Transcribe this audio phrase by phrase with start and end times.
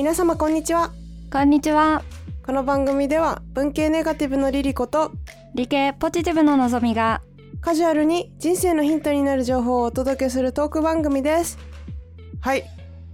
[0.00, 0.92] 皆様こんにちは。
[1.30, 2.02] こんにちは。
[2.42, 5.12] この番組では文系ネガティブのリリコと
[5.54, 7.20] 理系ポジティブののぞみが
[7.60, 11.58] カジュアルに人生のヒントになる情報をお届けするトーク番組です。
[12.40, 12.64] はい。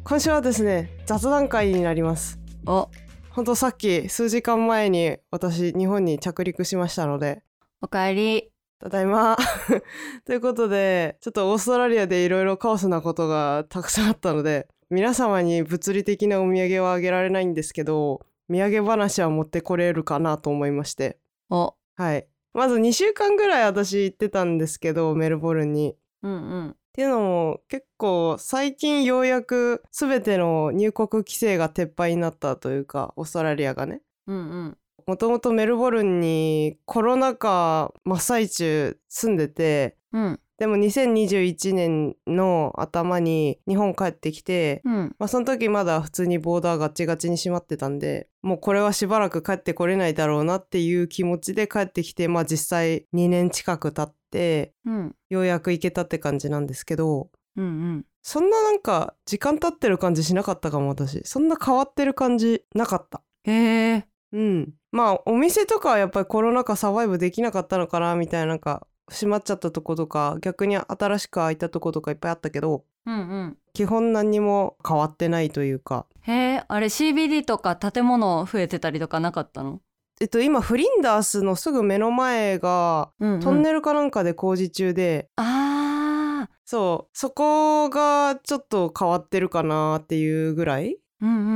[0.04, 2.38] 今週はですね雑談会になります。
[2.66, 2.88] お。
[3.30, 7.42] ほんとさっき数時間前に私日本に着陸しましたので。
[7.82, 8.52] おかえり。
[8.78, 9.36] ただいま。
[10.24, 21.18] ということでちょっとオーストラリアでいろいろカオスなことがたくさんあったので皆様に物理的なお土産はあげられないんですけど土産話は持ってこれるかなと思いまして。
[21.50, 21.74] お。
[21.96, 22.26] はい。
[22.54, 25.96] まず2週間ぐらい私行ってたんですけどメルボルンに。
[26.22, 26.70] うんうん。
[26.70, 34.00] っていうのも結構最近ようやく全ての入国規制が撤廃になったというかオーストラリアがね。
[34.26, 34.78] うんうん。
[35.06, 45.16] もともとメルボルンにコロナ禍真っ最中住んでてうんでも2021年の頭に日本帰ってきて、うん。
[45.18, 55.14] まあ、その時まだ普通にボーダーガチガチに閉まってたんでもうこれはしばらく帰ってこれないだろうなっていう気持ちで帰ってきてまあ実際2年近く経ってうん。
[55.28, 58.06] ようやく行けたって感じなんですけどうんうん。
[58.22, 61.20] そんななんか時間経ってる感じしなかったかも私。
[61.24, 63.22] そんな変わってる感じなかった。
[63.44, 63.52] へ
[63.92, 64.72] えうん。
[64.90, 73.56] まあお店とかはやっぱりコロナ禍サバイブできなかったのかなみたいななんか閉まっちゃったとことか逆に新しく開いたとことかいっぱいあったけどうんうん。
[73.72, 76.06] 基本何にも変わってないというか。
[76.22, 79.80] へえあれ CBD とか建物増えてたりとかなかったの？
[80.20, 87.16] えっと今フリンダースのすぐ目の前がうん、うん、トンネルかなんかで工事中で、あそう。
[87.16, 90.98] そこがちょっと変わってるかなっていうぐらい。
[91.22, 91.54] ーうんうんうんう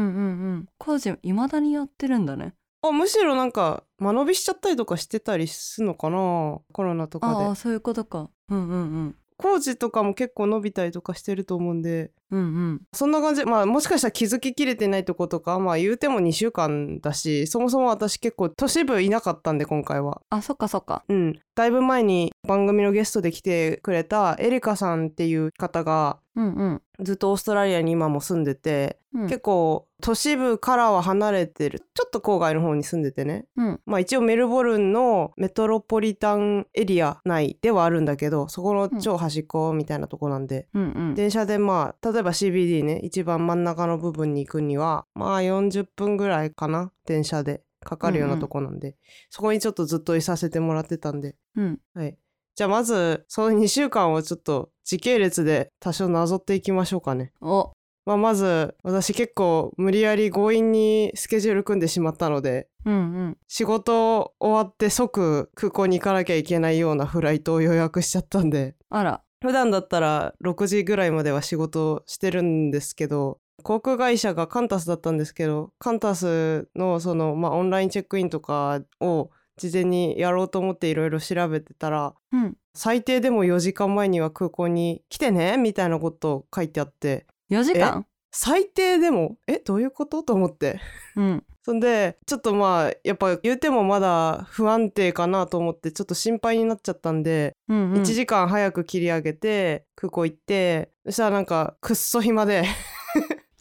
[0.59, 0.67] ん。
[0.79, 2.55] 工事いまだにやってるんだね。
[2.83, 7.45] あむしろなんか間延びしちゃったりとかしてたりするのかなコロナとかで。
[7.45, 8.31] ああそういうことか。
[8.48, 9.17] うんうんうん。
[9.37, 12.11] 工事とかも結構伸びたりとかしてると思うんで。
[12.31, 12.83] うんうん。
[12.92, 13.45] そんな感じ。
[13.45, 20.20] まあもしかしたら気づききれてないとことかまあ言うても2週間だしそもそも私結構都市部いなかったんで今回は。
[20.30, 21.05] あそっかそっか。
[21.08, 26.83] うんだいぶ前に番組のゲストで来てくれたエリカさんっていう方がうんうん。
[27.05, 29.27] ずっとオーストラリアに今も住んでて、うん。
[29.27, 33.45] 結構都市部からは離れてるちょっと郊外の方に住んでてね。
[33.57, 33.81] うん。
[33.85, 41.15] まあ一応メルボルンのメトロポリタンエリア内ではあるんだけどそこの超端っこみたいなとこなんで、うんうん。
[41.15, 48.96] 電車でまあ例えば CBD ね一番真ん中の部分に行くにはまあ40分ぐらいかな電車でかかるようなとこなんで、
[49.30, 51.36] そこにちょっとずっといさせてもらってたんで。
[51.57, 51.80] うん。
[51.95, 52.17] はい。
[52.55, 57.33] じゃあまずその2週間をちょっと時系列で多少なぞっていきましょうかね。
[57.41, 57.73] お。
[58.07, 62.98] まあ、まず私結構無理やり強引にスケジュール組んでしまったのでうんう
[63.29, 63.39] ん。
[63.46, 68.74] 仕事終わって即空港に行かなきゃいけないようなフライトを予約しちゃったんで。
[68.89, 69.23] あら。
[69.42, 82.57] 普段だったら6時ぐらいまでは仕事してるんですけど航空会社がカンタスだったんですけどカンタスのその、まあ、オンラインチェックインとかを事前にやろうと思っていろいろ調べてたらうん。
[82.73, 88.07] 最低でも4時間前には空港に来てねみたいなこと書いてあって4時間？
[88.31, 89.37] 最低でも？
[89.48, 90.23] えどういうこと？
[90.23, 90.81] と思って。
[91.17, 91.45] うん。
[91.63, 98.03] そんでちょっとまあやっぱ言うてもまだ不安定かなと思ってちょっと心配になっちゃったんで、うんうん。
[98.03, 102.65] 1時間早く切り上げて空港行ってそしたらなんかくっそ暇で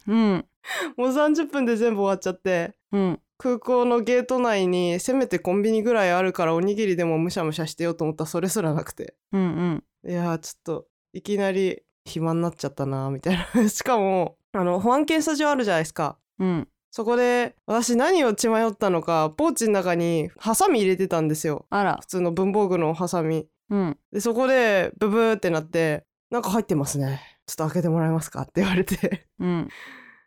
[0.06, 0.46] うん。
[0.96, 2.74] もう30分で全部終わっちゃって。
[2.92, 3.20] うん。
[3.38, 9.14] 空港のゲート内にせめてコンビニぐらいあるからおにぎりでもむしゃむしゃしてようと思ったらそれすらなくて。
[9.32, 10.10] うんうん。
[10.10, 13.68] いやーちょっといきなり暇になっちゃったなみたいな。
[13.68, 16.18] しかもあの保安検査場あるじゃないですか。
[16.38, 16.68] うん。
[16.90, 21.66] そこで私何を血迷ったのかポーチの中にハサミ入れてたんですよ。
[21.70, 21.98] あら。
[22.00, 23.46] 普通の文房具のハサミ。
[23.70, 23.98] うん。
[24.12, 29.26] でそこでブブーってなって「なんか入ってますねちょっと開けてもらえますか?」って言われて。
[29.38, 29.68] うん。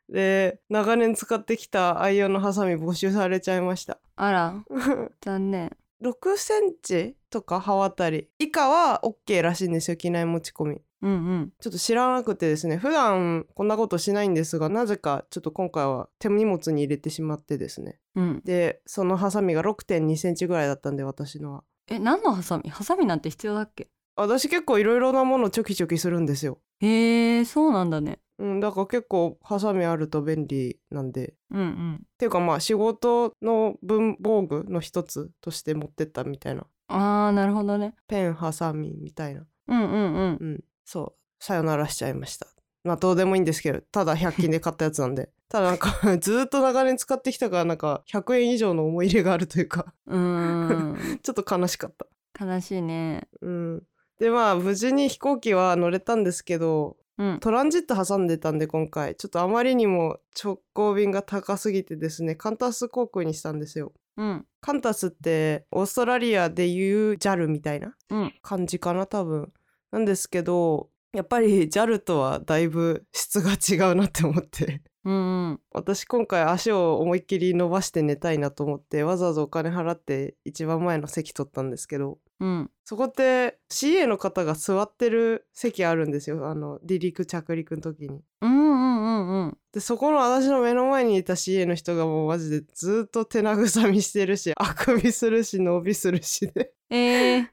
[0.10, 4.00] で長年使ってきた愛用のハサミ没収されちゃいました。
[4.16, 4.64] あら。
[5.22, 5.76] 残念。
[6.02, 8.30] 6センチとか刃渡り。
[8.38, 10.82] 以下は OK らしいんですよ機内持ち込み。
[11.02, 11.54] うんうん。
[11.60, 18.00] ちょっと知らなくてですね普段こんなことしないんですがなぜかちょっと今回は手荷物に入れてしまってですね。
[18.16, 18.42] うん。
[18.44, 21.64] でそのハサミが6 2センチぐらいだったんで私のは。
[21.88, 22.70] え何のハサミ？
[22.70, 23.90] ハサミなんて必要だっけ？
[24.16, 26.60] 私結構いろいろなものチョキチョキするんですよ。
[26.80, 28.20] へえそうなんだね。
[28.40, 31.34] うんだから結構ハサミあると便利なんで。
[31.52, 31.96] うんうん。
[31.96, 36.66] っていうかまあ仕事の文房具の一つとして持ってったみたいな。
[36.88, 37.96] あーなるほどね。
[38.08, 39.46] ペンハサミみたいな。
[39.68, 40.38] うんうんうん。
[40.40, 40.64] うん。
[40.86, 41.44] そう。
[41.44, 42.48] さよならしちゃいました。
[42.84, 45.30] まあどうでもいいんですけどただ100均で買ったやつなんで。
[45.50, 45.90] ただなんか
[46.20, 49.94] ずーっと長年使ってきたからなんか100円以上の思い入れがあるというか。
[50.08, 50.98] うーん。
[51.24, 52.08] ちょっと悲しかった。
[52.46, 53.28] 悲しいね。
[53.42, 53.84] うん
[54.24, 57.40] でまあ無事に飛行機は乗れたんですけどうん。
[57.42, 59.16] トランジット挟んでたんで今回。
[59.18, 63.92] ちょっとあまりにも直行便が高すぎてですねカンタス航空にしたんですよ。
[64.16, 64.46] うん。
[64.62, 68.34] カンタスってオーストラリアでいう JAL みたいなうん。
[68.42, 69.52] 感じかな多分。
[69.92, 75.60] なんですけどやっぱり JAL とはだいぶ質が違うなって思ってうんうん。
[75.72, 82.72] 私今回足を思いっきり伸ばして寝たいなと思ってわざわざお金払って一番前の席取ったんですけどうん。
[82.84, 86.50] そこって CA の方が座ってる席あるんですよ。
[86.50, 88.22] あの離陸着陸の時に。
[88.42, 89.58] うんうんうんうん。
[89.72, 96.74] でそこの私の目の前にいた CA の人がもうマジでずっと手慰みしてるし あくびするし伸びするしで。
[96.90, 97.46] えー、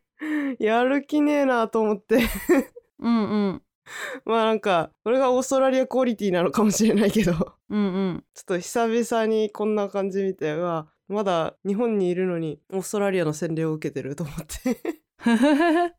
[0.58, 2.18] やる気ねえなと思って。
[2.98, 3.62] うんうん
[4.24, 7.32] まあなんかこれがオーストラリアクオリティなのかもしれないけど。
[7.32, 7.78] ちょうん。
[7.78, 15.02] うんっと久々にこんな感じ見てうわまだ日本にいるのにオーストラリアの洗礼を受けてると思って。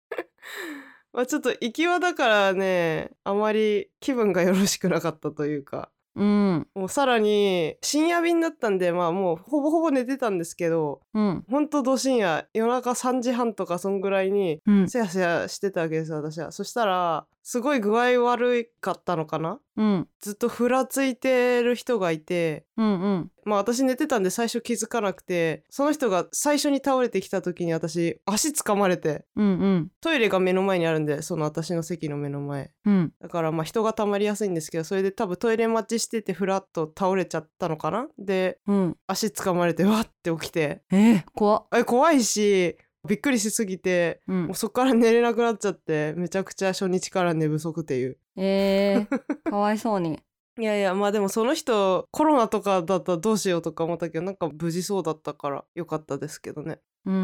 [1.13, 5.91] まあちょっと行きはだからねあまり気分がよろしくなかったというか。
[6.15, 6.67] うん。
[6.75, 11.45] もうさらに深夜便だったんでまあもうほぼほぼ寝てたんですけどうん。
[11.49, 14.89] ほんとど深夜夜中3時半とかそんぐらいにうん。
[14.89, 16.51] せやせやしてたわけですよ私は。
[16.51, 19.59] そしたらすごい具合悪かったのかな？
[19.77, 20.07] うん。
[20.21, 22.65] ずっとふらついてる人がいて。
[22.77, 23.31] うんうん。
[23.45, 29.25] まあ私寝てたんで最初気づかなくてその人が最初に倒れてきた時に私足掴まれて。
[29.35, 29.91] うんうん。
[30.01, 32.71] トイレが目の前にあるんでその私の席の目の前。
[32.85, 33.13] うん。
[33.19, 38.07] だからまあ人が溜まりやすいんですけどそれで多分トイレ待ちしててふらっと倒れちゃったのかな？
[38.19, 38.97] でうん。
[39.07, 40.83] 足掴まれてわって起きて。
[40.91, 41.67] えー、怖っ。
[41.75, 42.77] え怖いし
[43.07, 44.45] びっくりしすぎてうん。
[44.47, 48.17] もうそっから寝れなくなっちゃってめちゃくちゃ初日から寝不足っていう。
[48.37, 50.19] えー、かわいそうに。
[50.59, 56.79] いやいやまあでもその人コロナとかだったらどうしようとか思ったけどなんか無事そうだったからよかったですけどね。
[57.05, 57.17] うんう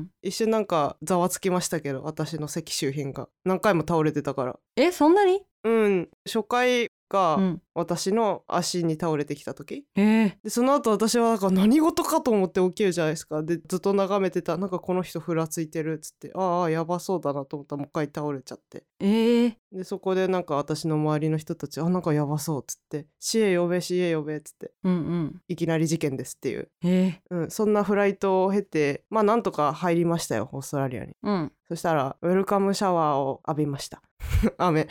[0.00, 3.28] ん一瞬なんかざわつきましたけど私の席周辺が。
[3.44, 4.58] 何回も倒れてたから。
[4.76, 5.42] えそんなに？
[5.64, 6.08] うん。
[6.26, 7.62] 初回がうん。
[7.74, 10.02] 私の足に倒れてきた時、え。
[10.02, 13.42] ー、でその後私はなんか何事かと思って起きるじゃないですか。
[13.42, 17.76] でずっと眺めてたなんかこの人ふらついてるっつってああやばそうだなと思った。
[17.76, 18.84] らもう一回倒れちゃって。
[19.00, 25.40] えー、でそこでなんか私の周りの人たちあなんかやばそうっつって「死へ呼べ死へ呼べ」っつってうんうん。
[25.48, 27.20] いきなり事件ですっていう、え。
[27.30, 31.12] うん、そんなフライトを経てまあなんとか入りましたよオーストラリアに。
[31.12, 31.52] ー、うん。
[31.68, 34.02] そしたらウェルカムシャワーを浴びました。
[34.58, 34.88] 雨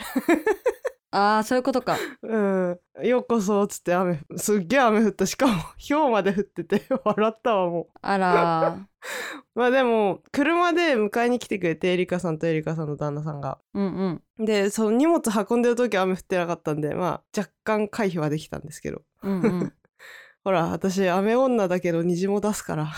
[1.12, 1.98] ああそういうことか。
[2.22, 2.78] うん。
[3.04, 5.26] ようこそっつって雨すっげえ雨降った。
[5.26, 5.54] しかも
[5.86, 7.86] 氷まで降ってて笑ったわもう。
[8.00, 8.82] あらー。
[9.54, 13.58] まあでも車で迎えに来てくれてエリカさんとエリカさんの旦那さんが。
[13.74, 14.44] うんうん。
[14.44, 19.02] でその荷物運んでる時は雨降ってなかったんでまあ若干回避はできたんですけど。
[19.22, 19.72] うんうん。
[20.44, 22.88] ほら私雨女だけど虹も出すから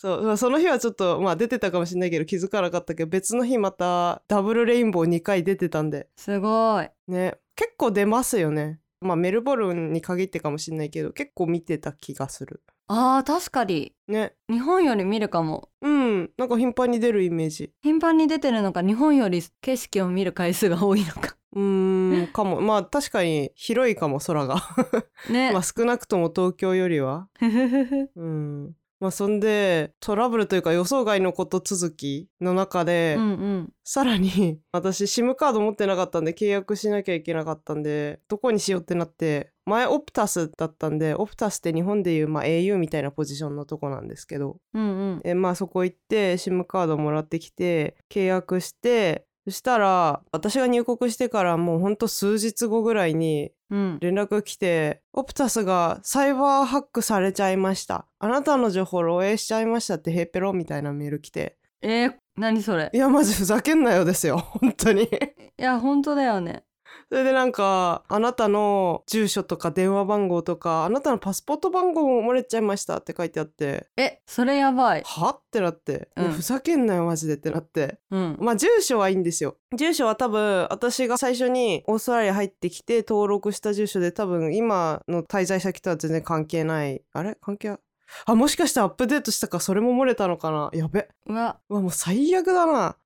[0.00, 6.08] そう、まあ、その日はちょっとまあ出てたかもしれないけど気づかなかったけど別の日またダブルレインボー2回出てたんで。
[6.16, 6.88] すごい。
[7.06, 7.34] ね。
[7.54, 8.80] 結構出ますよね。
[9.02, 12.62] まあメルボルンに限ってかもしれないけど結構見てた気がする。
[12.86, 13.94] あー確かに。
[14.08, 14.32] ね。
[14.48, 15.68] 日本より見るかも。
[15.82, 16.30] うん。
[16.38, 17.70] なんか頻繁に出るイメージ。
[17.82, 21.36] 頻繁に出てるのか日本より景色を見る回数が多いのか。
[21.52, 22.62] うーんかも。
[22.62, 24.62] まあ確かに広いかも空が。
[25.28, 27.28] ね、 まあ少なくとも東京よりは。
[28.16, 33.72] うんまあそんでトラブルというか予想外のこと続きの中で、うんうん。
[33.82, 44.58] さらに 私 SIM カード持ってなかったんで契約しなきゃいけなかったんでどこにしようってなって前オプタスだったんでオプタスって日本でいう、まあ、au みたいなポジションのとこなんですけど。
[44.74, 45.20] うんうん。
[45.24, 53.98] えまあそこ行って SIM カードもらってきて契約してそしたら私が入国してからもうほんと数日後ぐらいにうん。
[54.00, 58.06] 連絡来て「オプタスがサイバーハックされちゃいました。
[58.18, 61.56] あなたの情報漏洩しちゃいました」ってヘーペロみたいなメール来て。
[61.80, 62.90] えー、何それ？
[62.92, 65.04] いやマジふざけんなよですよ本当に。
[65.04, 65.08] い
[65.56, 66.64] や本当だよね
[67.08, 73.88] それでなんかあなたの住所とか電話番号とかあなたのパスポート番号も漏れちゃいましたって書いてあって。
[73.96, 75.02] えそれやばい。
[75.04, 75.30] は？
[75.30, 76.30] ってなって、うん。
[76.30, 77.98] ふざけんなよマジでってなって。
[78.10, 78.36] うん。
[78.40, 79.56] まあ住所はいいんですよ。
[79.76, 87.02] 住所は多分私が最初にオーストラリア入ってきて登録した住所で多分今の滞在先とは全然関係ない。
[87.12, 87.36] あれ？
[87.40, 87.80] 関係あ
[88.24, 90.70] あもしかしてアップデートしたかそれも漏れたのかな？
[90.72, 91.08] やべ。
[91.26, 91.58] うわ。
[91.68, 92.96] うわもう最悪だな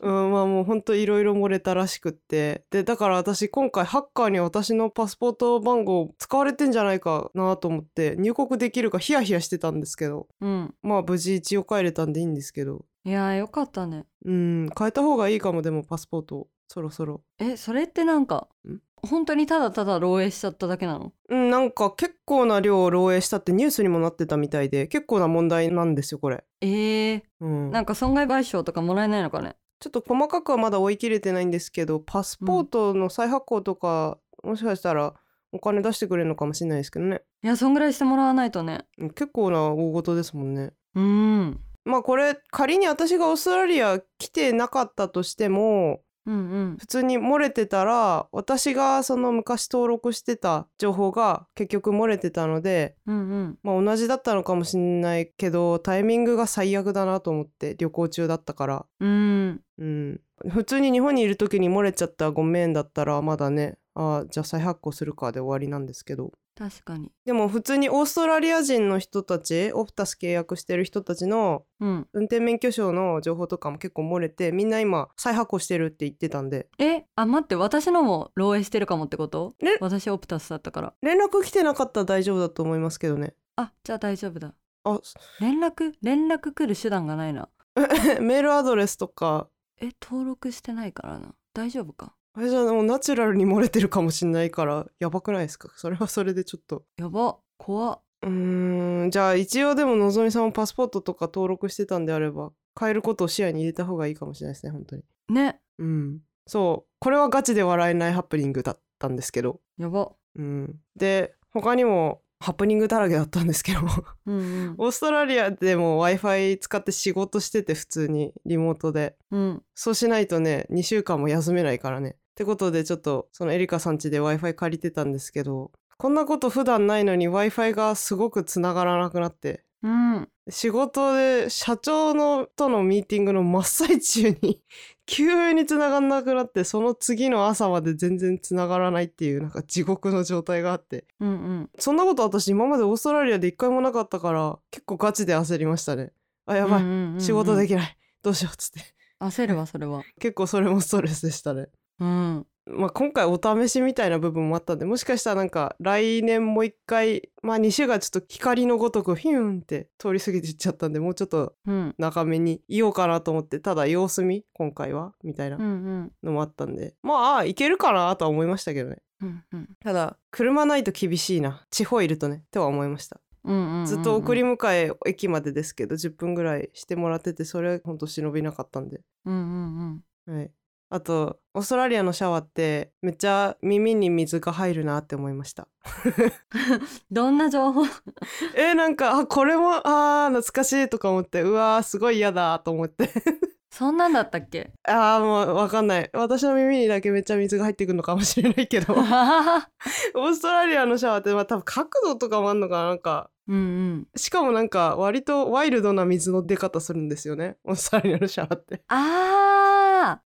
[0.00, 2.64] うんまあもうほんといろいろ漏れたらしくって。
[2.70, 10.28] でだから私今回ハッカーに私のパスポート番号使われてんじゃないかなと思って入国できるかヒヤヒヤしてたんですけど。
[10.40, 10.74] うん。
[10.82, 12.84] まあ無事一応帰れたんでいいんですけど。
[13.04, 14.04] いやよかったね。
[14.24, 17.22] うん変えた方がいいかもでもパスポートそろそろ。
[17.38, 18.78] えそれってなんかん？
[19.02, 21.12] 本当にただただ漏洩しちゃっただけなの？
[21.28, 26.44] うんなんか結構な量漏洩したってニュースにもなってたみたいで結構な問題なんですよこれ。
[26.60, 27.70] えー、うん。
[27.70, 29.56] なんか損害賠償とかもらえないのかね？
[29.78, 35.14] ちょっと細かくはまだ追い切れてないんですけどパスポートの再発行とか、もしかしたら
[35.52, 37.22] お金出してくれるのかもしれないですけどね。
[37.44, 38.86] いやそんぐらいしてもらわないとね。
[38.98, 40.72] うん結構な大事ですもんね。
[40.94, 41.60] うん。
[41.84, 46.38] まあこれ仮に私がオーストラリア来てなかったとしてもうんう
[46.72, 46.76] ん。
[46.78, 53.58] 普通に漏れてたら私がその昔登録してた情報が結局漏れてたのでうんうん。
[53.62, 58.86] まあ同じだったのかもしんないけどタイミングが最悪だなと思って旅行中だったから。
[59.00, 59.60] うん。
[59.78, 60.20] うん。
[60.48, 67.12] 普通に日本にいる時に漏れちゃったごめんだったらまだねあーじゃあ再発行するかで終わりなんですけど確かに。
[67.26, 72.08] でも普通にオーストラリア人の人たちオプタス契約してる人たちのうん。
[72.14, 76.68] 運転免許証の情報とかも結構漏れてみんな今再発行してるって言ってたんで。
[76.78, 79.52] えあ待って私のも漏洩してるかもってこと？
[79.62, 79.76] え？
[79.82, 80.94] 私オプタスだったから。
[81.02, 83.34] 連絡来てなかったら大丈夫だと思いますけどね。
[83.56, 84.54] あじゃあ大丈夫だ。
[84.84, 85.00] あ
[85.40, 87.50] 連絡連絡来る手段がないな。
[88.22, 89.48] メールアドレスとか。
[89.78, 91.34] え登録してないからな。
[91.52, 92.14] 大丈夫か？
[92.36, 95.70] あれじゃあもうナチュラルに漏れてるかもしんないからやばくないですか？
[95.74, 96.84] それはそれでちょっと。
[96.98, 97.38] やば。
[97.56, 98.02] 怖っ。
[98.24, 105.02] うーんじゃあ一応でものぞみさんもパスポートとか登録してたんであれば変えることを視野に入れた方がいいかもしれないですね本当に。
[105.30, 105.60] ね。
[105.78, 106.18] うん。
[106.46, 106.92] そう。
[107.00, 109.60] これはガチで笑えないハプニングだったんですけど。
[109.78, 110.12] やば。
[110.34, 110.74] うん。
[110.94, 113.80] で他にもハプニングだらけだったんですけど。
[114.26, 114.74] うんうん。
[114.76, 119.16] オーストラリアでも w i f i 使って仕事してて普通にリモートで。
[119.30, 119.62] うん。
[119.74, 130.28] そうしないとね2週間も休めないからねってことでちょっとそのエリカさん家で w i f i 借りてたんですけどこんなこと普段ないのに w i f i がすごくつながらなくなってうん。
[130.50, 134.62] 仕事で社長のとのミーティングの真っ最中に
[135.06, 141.06] 急につながんなくなってその次の朝まで全然つながらないっていうなんか地獄の状態があって。
[141.20, 141.70] うんうん。
[141.78, 146.12] そんなこと私今までオーストラリアで一回もなかったから結構ガチで焦りましたね。
[146.44, 147.20] あやばい、うんうんうんうん。
[147.20, 147.96] 仕事できない。
[148.22, 148.80] どうしようっつって。
[149.20, 150.02] 焦るわそれは。
[150.20, 151.68] 結構それもストレスでしたね
[152.00, 152.46] うん。
[152.68, 161.94] まあ、今回お試しみたいな部分もあったんでもしかしたらなんか来年もう一回まあ西がちょっと光のごとくヒューンって通り過ぎていっちゃったんでもうちょっとうん。
[161.96, 168.96] 長めにいようかなと思ってただ様子見今回はみたいなうんうんのもあったんで、まああいけるかなとは思いましたけどね。
[169.22, 169.68] うんうん。
[169.84, 173.20] ただ車ないと厳しいな地方いるとねとは思いました。
[173.44, 179.02] うんうんうんずっと送り迎え駅までですけど10分ぐらいしてもらっててそれほんと忍びなかったんで。
[179.24, 180.36] うんうんうん。
[180.36, 180.50] はい
[180.88, 185.66] あとオーストラリアのシャワーってめっちゃ耳に水が入るなって思いました。
[187.10, 187.84] どんな情報？
[188.54, 193.10] えー、なんかあこれもあー懐かしいとか思ってうわーすごい嫌だと思って。
[193.68, 194.72] そんなんだったっけ？
[194.88, 196.10] あーもうわかんない。
[196.14, 198.94] 私の耳にだけめっちゃ水が入ってくるのかもしれないけど。
[198.94, 202.88] オーストラリアのシャワーってまあ多分角度とかもあんのかな。
[202.88, 203.58] なんかうんう
[203.96, 204.08] ん。
[204.16, 207.56] しかもなんか割とワイルドな水の出方するんですよね。
[207.64, 208.82] オーストラリアのシャワーって。
[208.88, 208.94] あ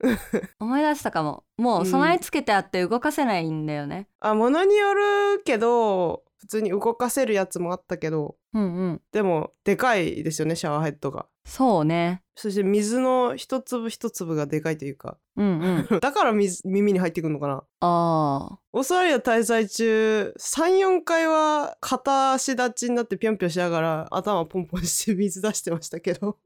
[0.00, 1.44] ー 思い出したかも。
[1.56, 4.08] もう備え付けてあって動かせないんだよね。
[4.20, 9.02] あ物によるけど普通に動かせるやつもあったけどうんうん。
[9.12, 11.26] でもでかいですよねシャワーヘッドが。
[11.44, 12.22] そうね。
[12.34, 15.18] そして水の一粒一粒がでかいというか。
[15.36, 16.00] うんうん。
[16.00, 17.62] だから水耳に入ってくるのかな。
[17.80, 26.38] あオーストラリア滞在中34回は片足立ちになってぴょんぴょんしながら頭ポンポンして水出してましたけど。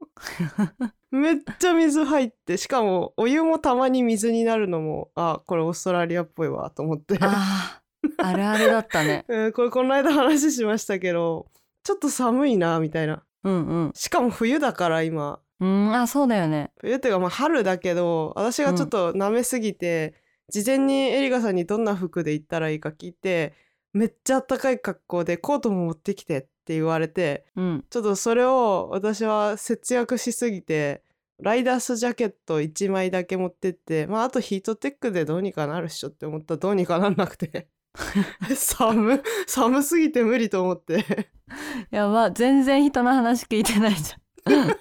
[1.11, 7.15] めっちゃ水入ってしかもお湯もたまに水になるのもあこれオーストラリアっぽいわと思って。
[7.15, 7.80] ーあー
[8.17, 9.25] あるあるだったね。
[9.29, 11.47] うんこれこの間話しましたけど
[11.83, 13.23] ちょっと寒いなみたいな。
[13.43, 13.91] うんうん。
[13.93, 15.39] しかも冬だから今。
[15.59, 16.71] うんあそうだよね。
[16.79, 20.15] 冬っていうかまあ春だけど私がちょっと舐めすぎて、
[20.49, 23.53] 事前にエリカさんにどんな服で行ったらいいか聞いて
[23.93, 27.85] めっちゃ暖かい格好でコートも持ってきてって言われてうん。
[27.89, 31.03] ちょっとそれを私は節約しすぎて
[31.39, 36.55] ライダースジャケット1枚だけ持ってってまああとヒートテックでどうにかなるっしょって思った。
[36.55, 37.67] らどうにかなんなくて
[38.55, 41.29] 寒寒すぎて無理と思って
[41.91, 44.75] やば全然人の話聞いてないじゃん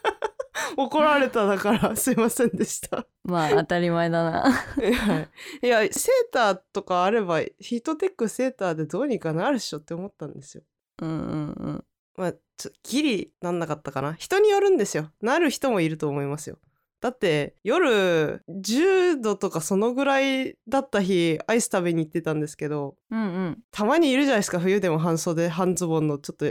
[0.77, 3.07] 怒られただからすいませんでした。
[3.25, 5.29] まあ当たり前だなは
[5.63, 10.63] いいやセーターとかあればヒートテックセーターでどうにかなるっしょって思ったんですよ。
[11.03, 11.85] うんうんうん
[12.17, 15.11] まあちょギリなんなかったかな人によるんですよ。
[15.21, 16.59] なる人もいると思いますよ。
[17.01, 23.59] だって夜10度とかそのぐらいだった日アイス食べに行ってたんですけどうんうん。
[23.71, 26.19] たまにいるじゃないですか冬でも半袖半ズボンの。
[26.19, 26.47] ちょっと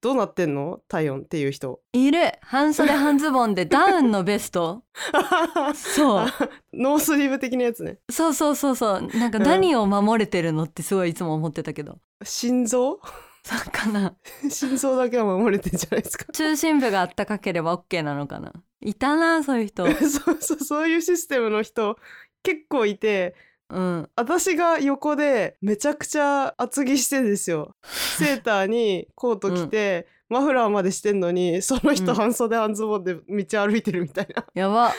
[0.00, 0.80] どうなってんの？
[0.88, 1.80] 体温っていう人。
[1.92, 2.32] いる。
[2.40, 4.82] 半袖半ズボンで ダウンのベスト。
[5.74, 6.26] そう。
[6.72, 7.98] ノースリーブ的なやつね。
[8.10, 9.02] そうそうそうそう。
[9.18, 11.98] なんか何を守れてるのってすごいいつも思ってたけど。
[12.22, 13.00] 心臓？
[13.58, 14.14] そうかな。
[14.50, 16.32] 心臓だけは守れてんじゃないですか？
[16.32, 18.52] 中心部があったかければ OK なのかな。
[18.80, 19.86] いたなそういう人。
[20.08, 21.96] そうそうそういうシステムの人
[22.42, 23.34] 結構いて
[23.68, 24.08] うん。
[24.16, 27.76] 私が横でめちゃくちゃ厚着してんですよ。
[28.18, 32.16] セーターにコート着て、マフラーまでしてんのにその人うん。
[32.16, 34.44] 半袖半ズボンで道歩いてるみたいな。
[34.54, 34.92] やば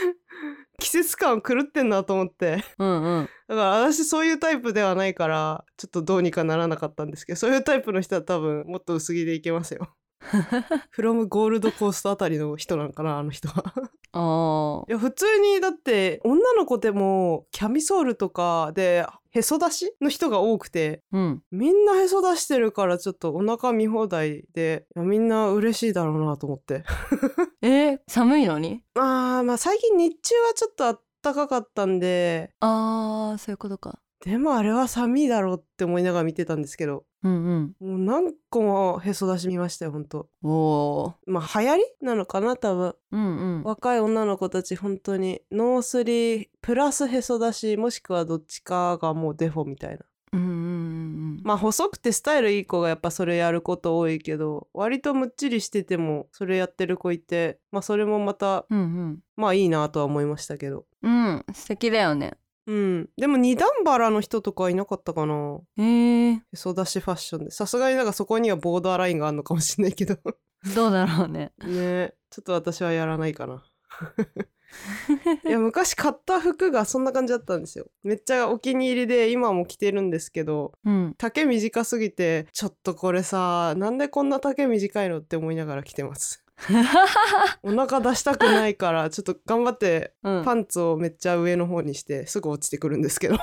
[0.82, 2.66] 季節感狂ってんなと思って。
[2.80, 3.30] うんうん。
[3.48, 9.94] だから私そういうタイプではないからちょっとどうにかならなかったんですけどそういうタイプの人は多分もっと薄着でいけますよ
[10.92, 13.74] フロムゴールドコーストあたりの人なんかなあの人は。
[14.13, 21.44] あいや普通にだって女の子でもキャミソールとかでへそ出しの人が多くてーうん。
[21.51, 26.84] みんなへそ出してるからちょっとお腹見放題でみんな嬉しいだろうなと思って。
[27.62, 28.84] えー、寒いのに？
[28.96, 32.51] あーまあ最近日中はちょっとあったかかったんで。
[32.60, 34.00] あーそういうことか。
[34.24, 40.28] でもあれは寒いだろうって思いながら見てたんですけどうんもう何個もへそ出し見ましたよほんと。
[40.44, 41.32] うんおー。
[41.32, 42.96] まあ流行りなのかな多分。
[43.12, 43.63] うんうん。
[43.63, 50.00] 若い女の子たち本当にノースリープラスへそ出しもしくはどっちかがもうデフォみたいな。
[50.34, 50.51] うんうんう
[51.40, 59.20] んまあ細くてスタイルいい子がやっぱそれやること多いけど割とむっちりしててもそれやってる子いてまあそれもまたうんうん。
[59.36, 60.86] まあいいなとは思いましたけど。
[61.04, 61.46] うん。
[61.54, 62.34] 素敵だよね
[62.68, 63.10] うん。
[63.18, 65.60] でも二段バラの人とかいなかったかな。
[65.77, 67.51] えー、へそ出しファッションで。
[67.51, 70.18] さすがになんかそこにはボーダーラインがあるのかもしれないけど。
[70.75, 71.51] どうだろうね。
[71.63, 72.13] ね。
[72.30, 73.63] ちょっと私はやらないかな。
[75.46, 77.88] いや昔買った服がそんな感じだったんですよ。
[78.03, 81.15] めっちゃお気に入りで今も着てるんですけどうん。
[81.18, 86.40] 丈短すぎてちょっとこれさなんでこんな丈短いのって思いながら着てます
[87.63, 90.44] お腹出したくないからちょっと頑張ってうん。
[90.44, 93.38] パンツをめっちゃ上の方にしてすぐ落ちてくるんですけど。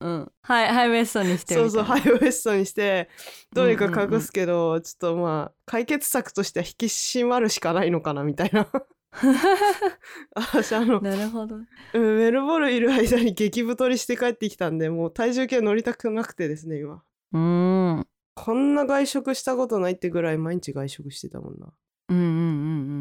[0.00, 0.32] うん。
[0.42, 3.08] はいハイウエストにしてそうそうハイウエストにして
[3.52, 8.66] どうにか隠すけど、ちょっとまあ解決策としては引き締まるしかないのかなみたいな。
[10.34, 11.56] 私あのなるほど。
[11.56, 17.02] うんメルボルンいる間に激太りして帰ってきたんでもう体重計乗りたくなくてですね今。
[17.32, 18.06] うーん。
[18.34, 21.66] こんな外食したことないってぐらい毎日外食してたもんな
[22.10, 22.32] うんうんうんう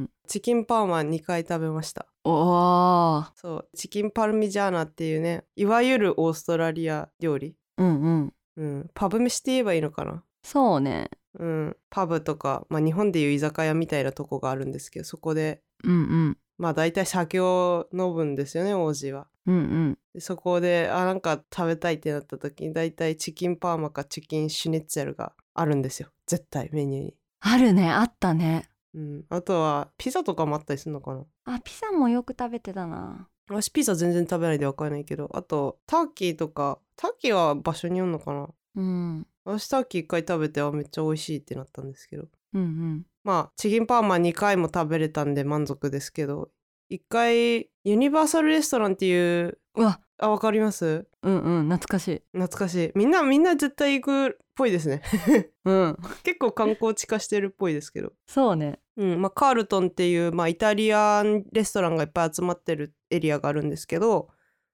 [0.04, 0.10] ん。
[0.28, 2.06] チキンパーマン2回食べました。
[2.24, 3.32] おー。
[3.36, 3.70] そう。
[3.76, 7.56] チキンパルミジャーナっていうねいわゆるオーストラリア料理。
[7.78, 8.34] うんうん。
[8.58, 8.90] うん。
[8.94, 10.24] パブ飯って言えばいいのかな？
[10.44, 11.10] そうね。
[11.38, 11.78] うん。
[11.90, 15.96] パブとか、まあ、日本でいう居酒屋みたいなとこがあるんですけどそこでうんう
[16.30, 16.38] ん。
[16.58, 19.28] まあ大体酒を飲むんですよね王子は。
[19.48, 19.98] うんうん。
[20.14, 26.10] でそこであなんか食べたいってなった時に大体チキンパーマかチキンシュニッツェルがあるんですよ。
[26.28, 27.90] 絶対メニューに、あるね。
[27.90, 31.24] あったねうん、あとはピザとかもあったりするのかな？
[31.46, 33.28] あピザもよく食べてたな。
[33.50, 38.48] 私ピザ全然食べないでわかんないけどあとターキーとかターキーは場所によるのかな？
[38.76, 39.28] うん。
[39.46, 42.26] 私ターキー1回食べてあめっちゃ美味しいってなったんですけど。
[42.54, 43.06] うんうん。
[43.24, 46.50] まあチキンパーマ2回も食べれたんで満足ですけど
[46.90, 51.08] 1回ユニバーサルレストランっていううわあわかります。
[51.24, 52.22] うんうん懐かしい。
[52.34, 52.92] 懐かしい。
[52.96, 55.02] みんなみんな絶対行くっぽいですね。
[55.66, 55.98] うん。
[56.24, 58.12] 結構観光地化してるっぽいですけど。
[58.28, 58.80] そうね。
[58.98, 59.22] うん。
[59.22, 64.30] まあ、カールトンっていう、まあ、イタリアンレストランがいっぱい集まってるエリアがあるんですけど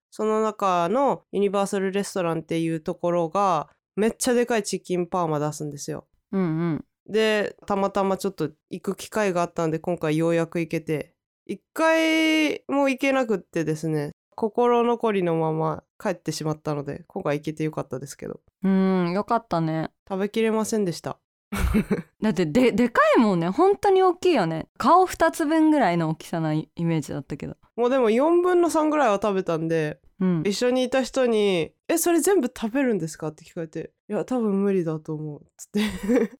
[0.09, 6.07] その中のユニバーサルレストランっていうところがめっちゃでかいチキンパーマ出すんですよ。
[6.31, 6.85] うんうん。
[7.07, 11.13] でたまたまちょっと行く機会があったんで今回ようやく行けて。
[11.47, 18.41] 一回も行けなくってですね心残りのまま帰ってしまったので今回行けてよかったですけど。
[18.63, 19.91] うんよかったね。
[20.07, 21.17] 食べきれませんでした。
[22.21, 23.49] だってででかいもんね。
[23.49, 24.67] 本当に大きいよね。
[24.77, 27.55] 顔2つ分ぐらいの大きさなイイメージだったけど。
[27.75, 30.43] もうでも4分の3ぐらいは食べたんでうん。
[30.45, 35.81] 一緒にいた人に「えそれ全部食べるんですか?」って聞かれて「いや多分無理だと思う」っつって。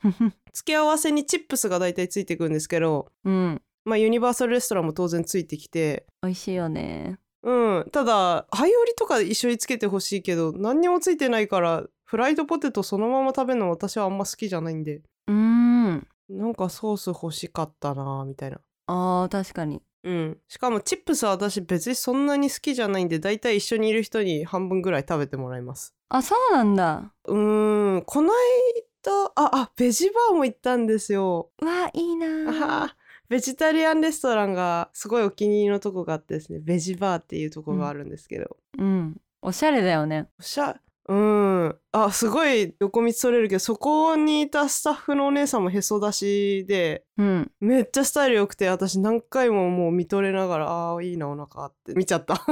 [0.53, 3.61] 付け合わせにチップスが大体ついてくるんですけどうん。
[3.83, 7.89] まあユニバーサルレストランも当然ついてきて美味しいよねうん。
[7.91, 15.01] ただハイオリとか一緒につけてほしいけど何にもついてないからフライドポテトそのまま食べるの私はあんま好きじゃないんで。
[15.27, 16.07] うーん。
[16.29, 18.59] なんかソース欲しかったなみたいな。
[18.87, 19.81] あー確かに。
[20.03, 20.37] うん。
[20.47, 25.93] しかもチップスは私別にそんなに好きじゃないんで大体一緒にいる人に半分ぐらい食べてもらいます。
[26.09, 27.11] あそうなんだ。
[27.25, 28.01] うーん。
[28.03, 31.51] こないだああベジバーも行ったんですよ。
[31.61, 32.95] うわいいあなは
[33.29, 39.17] ベジタリアンレストランがすごいお気に入りのとこがあってですねベジバーっていうとこがあるんですけど、うん。
[39.41, 40.27] おしゃれだよね。
[40.39, 41.75] おしゃうん。
[41.91, 47.51] あすごい横道それるけどそこにいたスタッフのお姉さんもへそ出しでうん。
[47.59, 52.43] めっちゃスタイル良くて私何回ももう見とれながらああーいいなお腹って見ちゃった、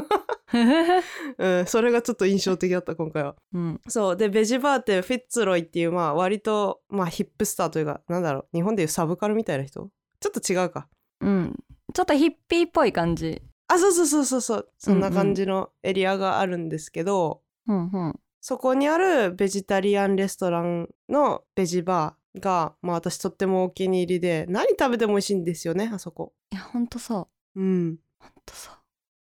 [1.40, 3.36] うん、それがちょっと印象的だった今回は。
[3.54, 3.82] うん。
[3.88, 4.18] そう。
[4.18, 9.90] でベジバーってフィッツロイっていうまあ割とまあヒップスターというかなんだろう日本でいうサブカルみたいな人
[10.24, 10.88] ちょっと違うか。
[11.20, 11.54] うん。
[11.94, 13.42] ちょっとヒッピーっぽい感じ。
[13.68, 14.70] あそうそうそうそうそう。
[14.78, 18.20] そんな感じのエリアがあるんですけど、うんうん。
[18.40, 26.34] そこにあるベジタリアンレストランのベジバーが、まあ私とってもお気に入りで、何食べても美味しいんですよね、あそこ。
[26.52, 27.62] いやほんとそう。
[27.62, 27.98] うん。
[28.18, 28.76] ほんとそう。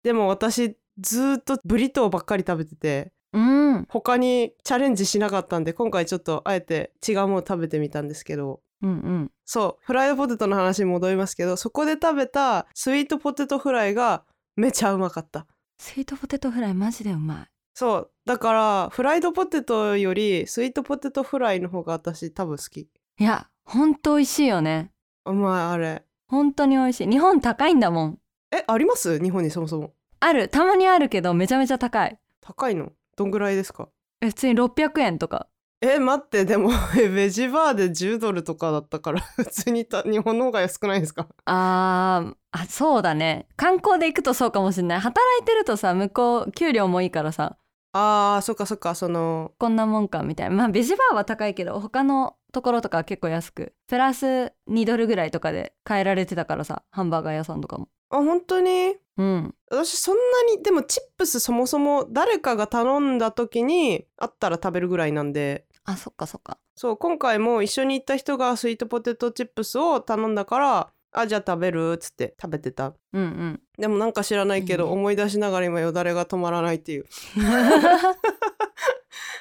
[0.02, 3.86] でも私、ずーっとブリトーばっかり食べてて、うん。
[3.88, 15.46] 他にチャレンジしなかったんで、今回ちょっとあえて違うもの食べてみたんですけど、うんうんそう、フライドポテトの話に戻りますけど、そこで食べたスイートポテトフライがめちゃうまかった。
[15.78, 17.46] スイートポテトフライマジでうまい。
[17.72, 22.80] そう、だからフライドポテトよりスイートポテトフライの方が私多分好き。
[22.80, 22.88] い
[23.24, 24.90] やほんと美味しいよね。
[25.24, 26.04] うまい、あれ。
[26.26, 27.08] 本当に美味しい。
[27.08, 28.18] 日本高いんだもん。
[28.52, 29.18] え、あります？
[29.18, 29.94] 日本にそもそも。
[30.20, 30.48] ある。
[30.48, 32.18] たまにあるけどめちゃめちゃ高い。
[32.42, 32.92] 高いの？
[33.16, 33.88] どんぐらいですか？
[34.20, 35.48] え普通に600円とか
[35.80, 41.28] え、待って、でも、 えベジバーで10ドルとかだったから、 普通にた日本の方が安くないですか？
[41.44, 43.46] あーあそうだね。
[43.56, 45.00] 観光で行くとそうかもしれない。
[45.00, 47.56] 働いてるとさ向こう給料もいいからさ。
[47.92, 50.56] あー、そっかそっか、その、こんなもんかみたいな。
[50.56, 53.72] まあベジバーは高いけど他のところとかは結構安く。
[53.86, 57.88] プラス2ドルぐらいとかで買えられてたからさハンバーガー屋さんとかも。
[58.10, 58.96] あ、本当に？
[59.18, 59.54] うん。
[59.70, 66.58] 私そんなに、でもチップスそもそも誰かが頼んだ時にあったら食べるぐらいなんで、あそっかそっか。
[66.76, 72.92] そう、今回も一緒に行った人がスイートポテトチップスを頼んだから、あ、じゃあ食べるっつって食べてた。
[73.14, 73.60] うんうん。
[73.78, 77.06] でもなんか知らないけど、思い出しながら今よだれが止まらないっていう。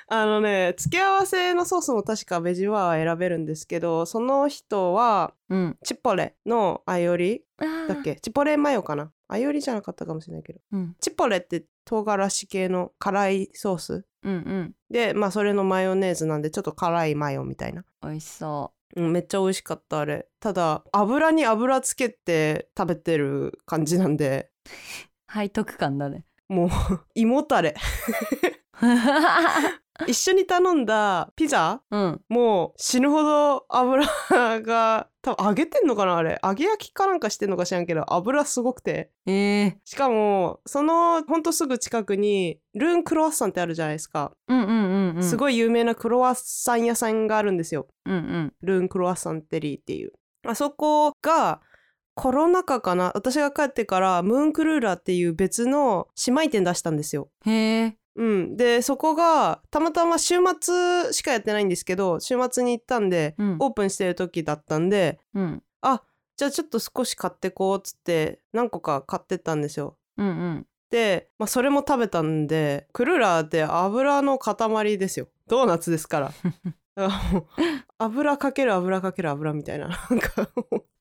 [0.10, 5.78] あのね、付け合わせのソースも確かベジバーは選べるんですけど、その人はうん。
[5.84, 7.88] チポレのアイオリあー。
[7.90, 8.16] だっけ？
[8.16, 9.12] チポレマヨかな？
[9.28, 10.60] アイオリじゃなかったかもしれないけど。
[10.72, 10.96] うん。
[11.02, 17.86] チポレって唐辛子系の辛いソースうんうんで、まあそれのマヨネーズなんでちょっと辛いマヨみたいな。
[18.04, 20.28] 美味しそうん、めっちゃ美味しかったあれ。
[20.40, 24.52] ただ、油に油つけて食べてる感じなんで、
[25.30, 26.70] う 背徳感だねもう
[27.16, 27.76] 胃もたれ。
[30.06, 32.22] 一緒に頼んだピザうん。
[32.30, 34.06] もう死ぬほど油
[34.62, 36.40] が多分揚げてんのかなあれ。
[36.44, 39.12] 揚げ焼きかなんかしてんのか知らんけど油すごくて。
[39.26, 44.72] えー、しかもそのほんとすぐ近くにルーンクロワッサンってあるじゃないですか、うんうんう
[45.14, 45.24] んうん。
[45.24, 47.88] すごい有名なクロワッサン屋さんがあるんですよ。
[48.06, 48.54] うんうん。
[48.62, 50.12] ルーンクロワッサンテリーっていう。
[50.46, 51.62] あそこが
[52.18, 53.12] コロナ禍かな。
[53.14, 57.30] 私が帰ってからムーンクルーラーっていう別の姉妹店出したんですよ。
[57.46, 63.58] へえうん、でそこがたまたま週末しかやってないんですけど週末に行ったんで、うん。
[63.60, 65.64] オープンしてる時だったんでうん。
[65.82, 66.02] あ
[66.36, 69.98] じゃあちょっと少し買ってこうっつって何個か買ってったんですよ。
[70.18, 70.68] うんうん。
[70.90, 75.28] で、まあ、それも食べたんでクルーラーって油の塊ですよ。
[75.48, 76.32] ドーナツですから。
[78.00, 80.50] 油かける油かける油みたいななんか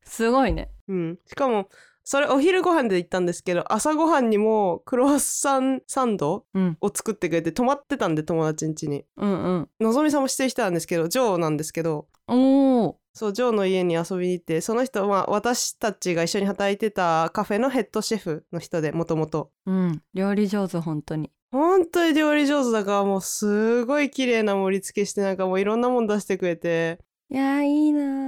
[0.04, 0.70] すごいね。
[0.88, 1.70] うん、しかも
[2.08, 6.78] それお昼ご飯で行ったんですけど朝ご飯にもクロワッサンサンドうん。
[6.80, 9.04] を作ってくれて泊まってたんで友達ん家に。
[9.16, 9.68] うんうん。
[9.80, 12.06] のぞみさんも知ってる人なんですけどジョーなんですけど。
[12.28, 20.02] おおそうジョーの家に遊びに行ってその人は私たちが一緒に働いてたカフェのヘッドシェフの人でもともとうん。
[20.14, 21.32] 料理上手本当に。
[21.50, 27.00] 本当に料理上手だからもうすごい綺麗な盛り付けしてなんかもういろんなもん出してくれて。
[27.28, 28.25] いやーいいなうん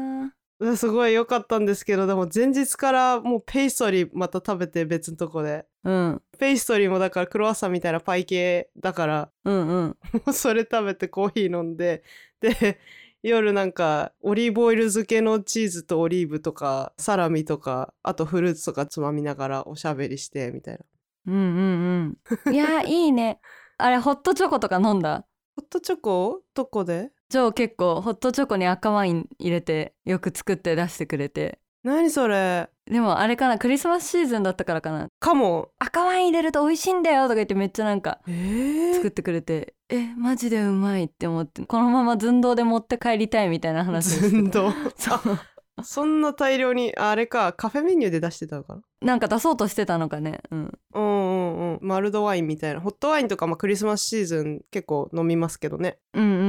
[0.77, 5.67] すごい良かったんですけどでも前日からもうペイストリーまた食べて別のとこで。
[5.85, 6.23] ーうん。
[6.39, 9.97] ペイストリーもだからクロワッサンみたいなパイ系だからうんうん。
[10.15, 12.03] もうそれ食べてコーヒー飲んで
[12.41, 12.81] で
[13.23, 20.81] 夜なんかオリーブオイル漬けのチーズとオリーブとかサラミとかあとフルーツとかつまみながらおしゃべりしてみたいな。
[21.27, 22.17] うんうん
[22.47, 22.55] うん。
[22.55, 23.41] いやーいいね。
[23.77, 25.25] あれホットチョコとか飲んだ？
[25.59, 26.43] ホットチョコ？
[26.55, 27.11] どこで？
[27.31, 31.59] ジョー結構ホットチョコに赤ワイン入れてよく作って出してくれて。
[31.83, 32.69] 何それ？
[32.89, 33.59] でもあれかな？
[33.59, 35.09] クリスマスシーズンだったからかな。
[35.19, 39.75] かも赤ワイン入れると美味しいんだよとか言ってめっちゃなんかえー、作ってくれて。
[39.89, 41.63] えマジでうまいって思って。
[41.63, 44.71] このまま寸胴で持って帰りたいみたいな話寸胴？
[44.97, 45.21] そう。
[45.25, 45.49] あ
[45.85, 48.83] そんな大量にあれかカフェメニューで出してたのかな？
[49.01, 50.41] なんか出そうとしてたのかね。
[50.51, 50.79] うん。
[50.95, 51.79] うんうんうん。
[51.83, 52.81] マルドワインみたいな。
[52.81, 55.99] ホットワインとか、まあ、クリスマスシーズン結構飲みますけどね。
[56.15, 56.43] うんうんう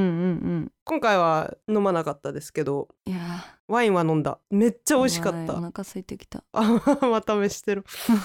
[0.61, 2.87] ん今回は飲まなかったですけど。
[3.05, 3.21] うんいや
[3.67, 4.39] ワインは飲んだ。
[4.49, 5.53] めっちゃー美味しかった。
[5.53, 6.43] お腹空いてきた。
[6.53, 7.83] あ また飯してる。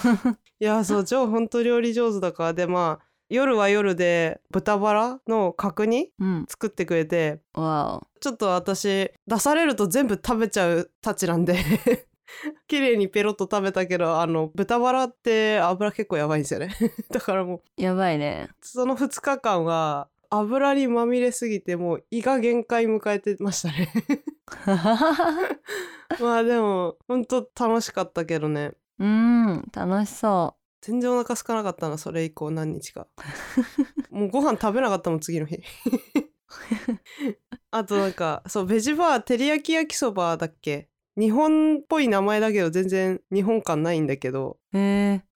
[0.59, 2.53] いやそうジョーほんと料理上手だから。
[2.53, 6.45] でまあ夜は夜で豚バラの角煮うん。
[6.47, 8.01] 作ってくれてちょ
[8.33, 11.55] っと私出されると全部食べちゃうたちなんで
[12.67, 16.75] 綺麗にペロッと食べたけどあの豚バラって油結構やばいんですよね。
[17.09, 18.49] だからもうやばいね。
[18.61, 23.89] その2日間は油にまみれすぎてもう胃が限界迎えてましたね。
[26.19, 28.73] まあでもほんと楽しかったけどね。
[28.99, 33.07] うん楽しそ全然お腹空かなかったなそれ以降何日か。
[34.11, 35.59] もうご飯食べなかったもん次の日。
[37.71, 40.89] あとなんかそうベジバー照り焼き焼きそばだっけ？
[41.17, 44.59] 日本っぽい名前だけど全然日本感ないんだけど。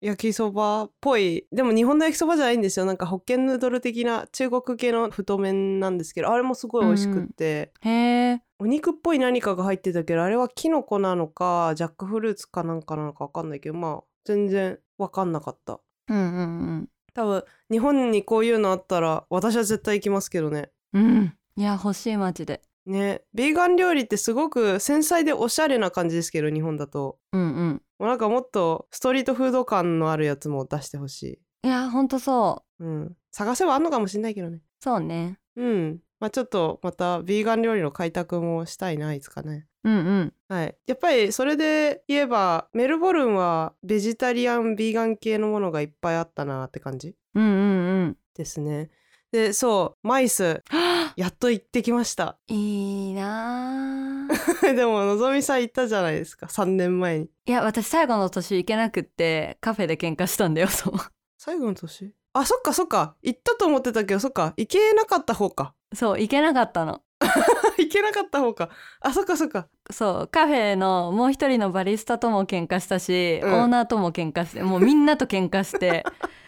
[0.01, 1.47] 焼きそばっぽい。
[1.51, 2.85] でも日本の焼きそばじゃないんですよ。
[2.85, 7.89] なんかホッケンヌードル的な中国系の太麺なんですけどあれもすごい美味しくって、へ
[8.31, 15.79] えお肉っぽい何かが入ってたけどあれはキノコなのかジャックフルーツかなんかなのか分かんないけどまあ全然分かんなかった。
[16.09, 20.69] うんうん多分日本にこういうのあったら私は絶対行きますけどね。
[20.93, 21.33] うんうん。
[21.55, 22.61] いや欲しいマジで。
[22.85, 23.23] ね。
[23.33, 27.17] ビーガン料理ってすごく繊細でおしゃれな感じですけど日本だと。
[27.33, 27.81] うんうん。
[27.97, 31.23] もうなんかもっとストリートフード感のあるやつも出してほし
[31.63, 31.67] い。
[31.67, 32.85] いやほんとそう。
[32.85, 33.15] うん。
[33.31, 34.61] 探せばあんのかもしんないけどね。
[34.79, 35.39] そうね。
[35.55, 35.99] うん。
[36.19, 40.33] まあちょっとまたビーガン料理の開拓もしたいないつかねうんうん。
[40.49, 47.15] はい、やっぱりそれで言えばメルボルンはベジタリアンビーガン系のものがいっぱいあったなって感じ？
[47.35, 48.17] うんうんうん。
[48.35, 48.89] ですね。
[49.31, 50.63] でそうマイス。
[51.17, 52.37] やっと行ってきました。
[52.47, 54.27] いいな
[54.63, 54.67] あ。
[54.73, 56.45] でものぞみさん行ったじゃないですか。
[56.47, 57.25] 3年前に。
[57.45, 60.93] いや私最後の年行けなくってカフェで喧嘩したんだよそう。
[61.37, 62.13] 最後の年？
[62.33, 63.15] あそっかそっか。
[63.21, 64.53] 行ったと思ってたけどそっか。
[64.57, 65.73] 行けなかった方か。
[65.93, 67.01] そう行けなかったの
[67.77, 68.69] 行けなかった方か。
[69.01, 69.67] あそっかそっか。
[69.91, 73.53] そうカフェのもう一人のバリスタとも喧嘩したし、うん。
[73.53, 76.03] オーナーとも喧嘩してもうみんなと喧嘩して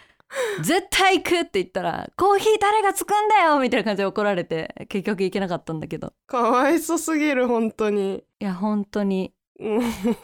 [0.61, 6.13] 絶対行くって言ったらコーヒー誰がつくんだよみたいな感じで怒られて結局行けなかったんだけど。
[6.27, 8.23] かわいそすぎる本当に。
[8.39, 9.33] いや本当に。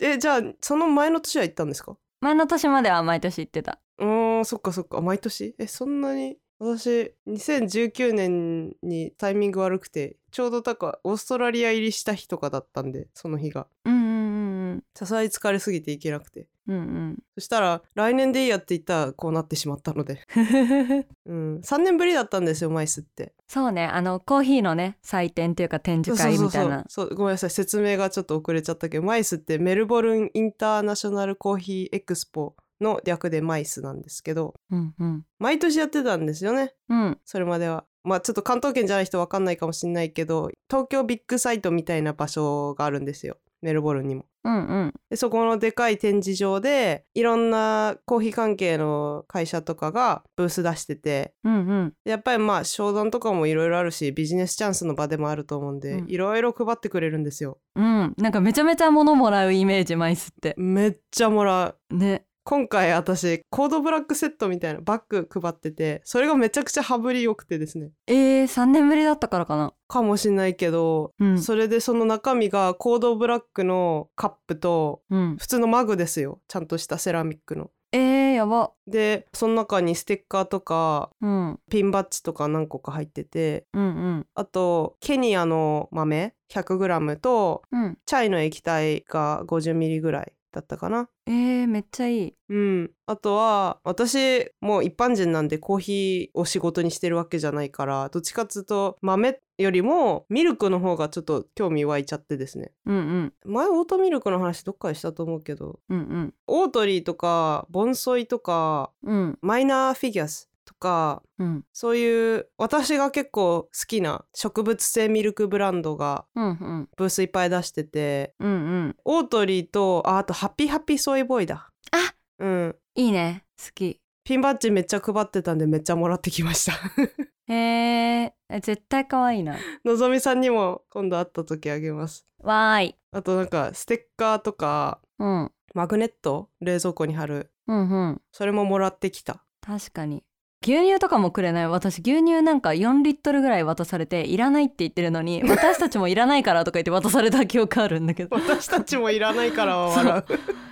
[0.00, 1.96] えじゃあその前の年は行ったんですか？
[2.20, 3.78] 前の年までは毎年行ってた。
[3.98, 5.00] うーんそっかそっか。
[5.00, 5.54] 毎年？
[5.58, 13.66] えそんなに私2019年にタイミング悪くてちょうどだからオーストラリア入りした日とかだったんでその日が。
[13.84, 16.46] うんうんうんさすがに疲れすぎて行けなくて。
[16.68, 17.18] うんうん。
[17.34, 20.20] そしたら来年でいいやって言ったらこうなってしまったので。
[21.26, 21.54] うん。
[21.56, 23.34] うん3年ぶりだったんですよマイスって。
[23.48, 23.84] そうね。
[23.84, 26.84] あのコーヒーのね祭典っていうか展示会みたいな。
[26.88, 27.16] そうそう。
[27.16, 35.24] ごめんなさい説明がちょっと遅れちゃったけどマイスってメルボルンインターナショナルコーヒーエクスポの略でマイスなんですけどうんうん。
[35.38, 36.74] 毎年やってたんですよね。
[36.88, 37.18] うん。
[37.24, 37.84] それまでは。
[38.04, 43.38] まあちょっと関東圏じゃない人わかんないかもしんないけど東京ビッグサイトみたいな場所があるんですよ。
[43.62, 44.26] メルボルンにも。
[44.44, 44.94] うんうん。
[45.08, 51.92] でそこのでかい展示場でいろんなコーヒー関係の会社とかがブース出しててうんうん。
[52.04, 56.10] でやっぱりまあ商談とかもいろいろあるしビジネスチャンスの場でもあると思うんでうん。
[56.10, 57.58] いろいろ配ってくれるんですよ。
[57.76, 58.14] うん。
[58.18, 60.54] なんかめちゃめちゃ物もらうイメージマイスって。
[60.56, 61.96] めっちゃもらう。
[61.96, 67.90] ね今回私コードブラックセットみたいなバッグ配っててそれがめちゃくちゃ羽振り良くてですね。
[68.08, 69.72] えー、3年ぶりだったからかな。
[69.86, 71.40] かもしんないけどうん。
[71.40, 75.36] それでその中身がコードブラックのカップとうん。
[75.38, 76.40] 普通のマグですよ。
[76.48, 77.70] ちゃんとしたセラミックの。
[77.92, 78.72] えー、やば。
[78.88, 81.60] でその中にステッカーとかうん。
[81.70, 84.26] ピンバッジとか何個か入っててうんうん。
[84.34, 87.98] あとケニアの豆 100g とうん。
[88.04, 91.08] チャイの液体が 50ml ぐらいだったかな。
[91.26, 92.34] えー、めっちゃいい。
[92.48, 102.72] うん、あとは私もう一般人なんでコーヒーを仕事にしてるわけじゃないからどっちかっつうと豆よりもミルクの方がちょっと興味湧いちゃってですね。
[102.84, 103.32] うんうん。
[103.44, 105.80] 前オートミルクの話どっかでしたと思うけど。
[105.88, 106.34] うんうん。
[106.46, 109.38] オートリーとかボンソイとかうん。
[109.40, 111.64] マイナーフィギュアスとかうん。
[111.72, 118.54] そういう私が結構好きな植物性ミルクブランドがブースいっぱい出しててうんう
[118.88, 118.96] ん。
[119.04, 121.70] オートリーとああとハッピーハッピーソイボーイだ。
[121.90, 122.76] あうん。
[122.94, 123.44] いいね。
[123.58, 124.00] 好き。
[124.24, 126.72] ピンバッジめっちゃ配ってたんでめっちゃもらってきました。
[127.52, 129.56] えー、絶対可愛いな。
[129.84, 132.26] のぞみさんにも今度会った時あげます。
[132.40, 132.96] わーい。
[133.10, 135.52] あとなんかステッカーとかうん。
[135.74, 137.50] マグネット冷蔵庫に貼る。
[137.66, 138.22] うんうん。
[138.30, 139.44] それももらってきた。
[139.60, 140.24] 確かに
[140.64, 141.68] 牛乳とかもくれない。
[141.68, 148.36] 私牛乳なんか4リットルぐらい渡されていらないって言ってるのに 私たちもいらないからとか言って渡された記憶あるんだけど。
[148.36, 150.24] 私たちもいらないからは笑う。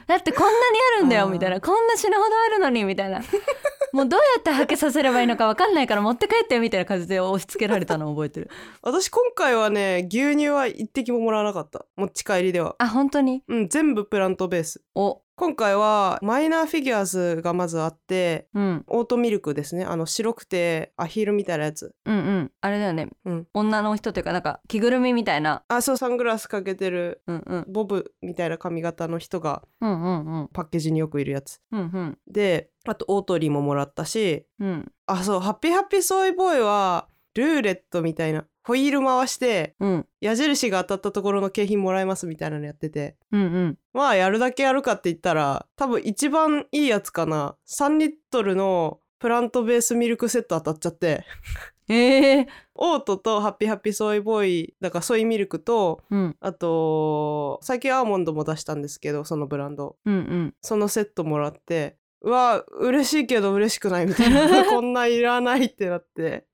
[0.06, 1.60] だってこんなにあるんだよみたいな。
[1.60, 3.20] こんな死ぬほどあるのにみたいな。
[3.92, 8.48] もうどうやってはけさせればいいのか分かんないから持って帰ってみたいな感じで押し付けられたのを覚えてる。
[8.82, 11.84] 私今回はね牛乳は一滴ももらわなかった。
[11.96, 12.76] 持ち帰りでは。
[12.78, 13.42] あ本当に？
[13.48, 14.82] うん全部プラントベース。
[14.94, 18.84] お今回はマイナーフィギュアーズがまずあってうん。
[18.88, 19.86] オートミルクですね。
[19.86, 21.94] あの白くてアヒルみたいなやつ。
[22.04, 22.52] うんうん。
[22.60, 23.46] あれだよね、うん。
[23.54, 25.62] 女の人というかなんか着ぐるみみたいな。
[25.68, 27.72] あそうサングラスかけてるうんうん。
[27.72, 30.48] ボブみたいな髪型の人がうんうんうん。
[30.52, 31.62] パッケージによくいるやつ。
[31.72, 32.18] うんうん。
[32.30, 34.44] であとオートリーももらったし。
[34.58, 34.92] うん。
[35.06, 40.06] あそうハッピーハッピーソイボーイはルーレットみたいなホイール回してうん。
[40.20, 43.16] 矢印が当たったところの景品もらえますみたいなのやってて。
[43.32, 43.78] うんうん。
[43.92, 47.56] まあやるだけやるかって言ったら多分一番いいやつかな。
[47.68, 51.24] 3リットルのプラントベースミルクセット当たっちゃって。
[51.88, 52.48] ええ。
[52.74, 56.36] オートとハッピーハッピーソイボーイだからソイミルクとうん。
[56.40, 59.96] あと最近アーモンドも出したんですけどそのブランド。
[60.04, 60.54] うんうん。
[60.60, 64.64] そのセットもらってうわ嬉しいけど嬉しくないみたいな。
[64.70, 66.44] こんないらないってなって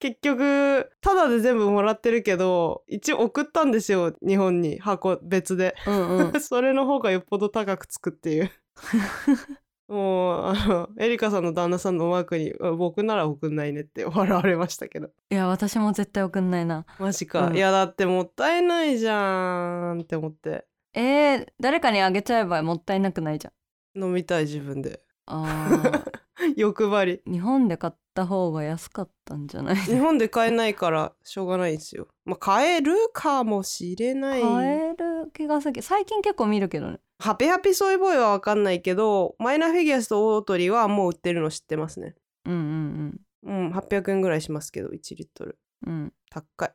[0.00, 5.76] 結局タダで全部もらってるけど一応送ったんですよ日本に箱別で。
[5.86, 6.40] うんうん。
[6.40, 8.50] それの方がよっぽど高くつくっていう。
[9.88, 15.10] もうあのエリカさんの旦那さんのマークにあ僕なら送んないねって笑われましたけど。
[15.30, 16.86] いや私も絶対送んないな。
[16.98, 17.56] マジか、うん。
[17.56, 20.64] いやだってもったいないじゃんって思って。
[20.94, 23.52] えー、誰かにあげちゃえばもったいなくないじゃ
[23.98, 24.02] ん。
[24.02, 25.02] 飲みたい自分で。
[25.26, 26.04] あ
[26.56, 27.22] 欲張り。
[27.26, 29.76] ー日本で買った方が安かったんじゃない？
[29.76, 32.08] 日本で買えないからしょうがないんですよ。
[32.24, 34.42] まあ買えるかもしれない。
[34.42, 36.98] 買える気がするけど最近結構見るけどね。
[37.18, 42.14] ハピハピソイボーイは分かんないけどマイナーフィギュアスとオートリーはもう売ってるの知ってますね。
[42.46, 43.72] うんうんうん。
[43.72, 45.58] 800円ぐらいしますけど1リットル。
[45.86, 46.12] うんうん。
[46.30, 46.72] 高い。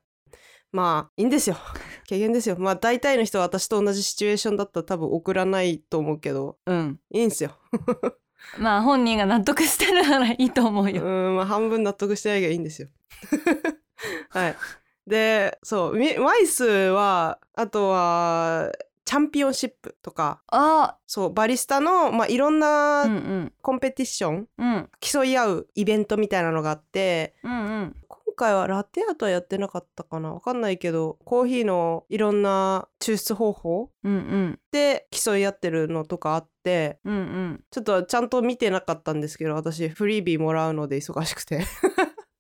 [0.72, 1.56] まあいいんですよ。
[2.10, 2.58] 軽減ですよ。
[2.60, 6.58] まあ大体の人は私と同じシチュエーションだったら多分送らないと思うけど。
[6.66, 7.00] うん。
[7.12, 7.52] いいんすよ
[8.58, 12.88] まあ本人が納得してるならいいと思ううよんまあ半分納得してないけどいいんですよ。
[14.30, 14.56] はい。
[15.08, 18.72] でそうみマイスはあとは
[19.06, 24.90] チャンピオンシップとかあそうバリスタの、まあ、いろんなんコンペティション、うん。
[25.00, 27.96] 競い合うイベントみたいなのがあってうんうん。
[28.02, 28.05] 今
[28.36, 30.34] 回はラテアートはやってなかったかな。
[30.34, 34.60] わかんないけどコーヒーのいろんな抽出方法うんうん。
[34.72, 37.64] で競い合ってるのとかあってうんうん。
[37.72, 41.66] ちょっとちゃんと見てなかったんですけど私フリービーもらうので忙しくて。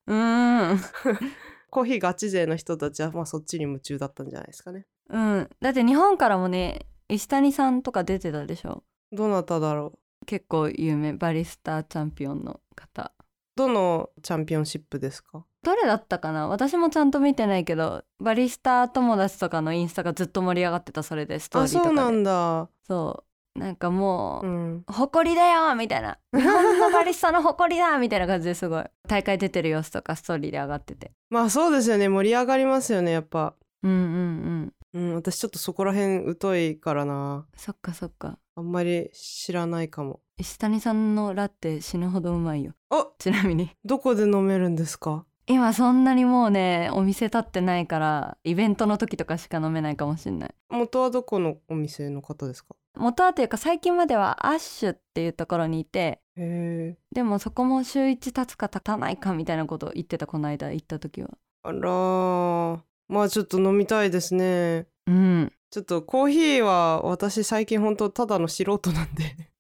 [0.07, 0.79] うーん。
[1.71, 4.85] コーヒーガチ勢の人たちはまあそっちに夢中だったんじゃないですかね。
[5.09, 5.49] うん。
[5.61, 8.83] だって日本からもね石谷さんとか出てたでしょ？
[9.11, 10.25] どなただろう。
[10.25, 13.11] 結構有名バリスタチャンピオンの方。
[13.55, 15.45] どのチャンピオンシップですか？
[15.65, 16.47] どれだったかな？
[16.47, 21.95] 私もちゃんと見てないけどバリスタ友達とかのインスタがずっと盛り上がってたそれでストーあリーとかで。
[21.95, 22.69] そうなんだ。
[22.87, 23.23] そ
[23.55, 23.59] う。
[23.59, 24.83] なんかもう、うん。
[24.85, 26.17] 誇りだよみたいな。
[26.33, 28.83] 日本のバリスタの誇りだみたいな感じですごい。
[29.07, 31.11] 大会出てる様子とかストーリーで上がってて。
[31.29, 32.09] まあそうですよね。
[32.09, 33.55] 盛り上がりますよねやっぱ。
[33.81, 35.09] うんうんうん。
[35.09, 37.45] うん私ちょっとそこら辺疎いからな。
[37.57, 38.37] そっかそっか。
[38.57, 40.19] あんまり知らないかも。
[40.37, 42.73] 石谷さんのラテ死ぬほどうまいよ。
[42.89, 43.71] あちなみに。
[43.85, 45.25] どこで飲めるんですか？
[45.47, 50.55] 今そんなにもうねお店立ってないからイベントの時とかしか飲めないかもしんない。
[50.69, 52.75] 元はどこのお店の方ですか？
[52.97, 56.97] 元はというか最近まではアッシュっていうところにいてへえ。
[57.13, 61.29] でもそこも週1経つか経たないかみたいなことを言ってたこの間行った時は。
[61.63, 62.79] あらー。
[63.07, 64.87] まあちょっと飲みたいですね。
[65.05, 65.51] うん。
[65.69, 69.51] ちょっとコーヒーは私最近本当ただの素人なんで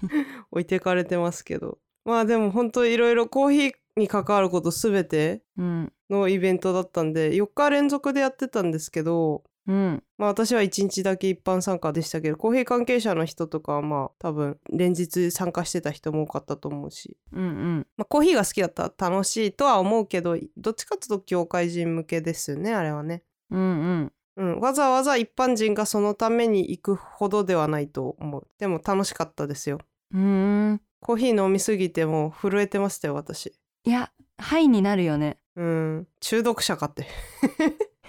[0.50, 1.78] 置いてかれてますけど。
[2.06, 5.92] まあでも本当いろいろコーヒーに関わることすべてうん。
[6.08, 10.02] のイベントだったんで4日連続でやってたんですけどうん。
[10.18, 17.86] まあ私は1日だけ一般参加でしたけどコーヒー関係者の人とかはまあ多分連日参加してた人も多かったと思うし、うんうん。
[17.96, 23.22] まあ、コーヒーが好きだったら楽しいとは思うけどどっちかっていうと業界人向けですよねあれはね。
[23.50, 24.12] うんうん。
[24.36, 28.46] うん、わざわざ一般人がそのために行くほどではないと思う。
[28.58, 29.78] でも楽しかったですよ。
[30.12, 30.80] うーん。
[31.00, 33.52] コーヒー飲みすぎてもう震えてましたよ私
[33.84, 35.38] いやハイになるよね。
[35.56, 36.08] うん。
[36.20, 37.06] 中毒者かって。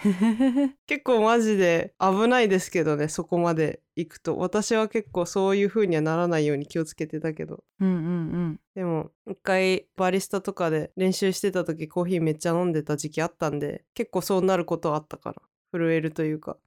[0.88, 4.38] 結構マジで危ないですけどねそこまで行くと。
[4.38, 7.64] 私は結構そういう風にはならないように気をつけてたけど。
[7.80, 15.42] うんうんでも一回バリスタとかで練習してた時コーヒーめっちゃ飲んでた時期あったんで結構そうなることはあったから
[15.74, 16.58] 震えるというか。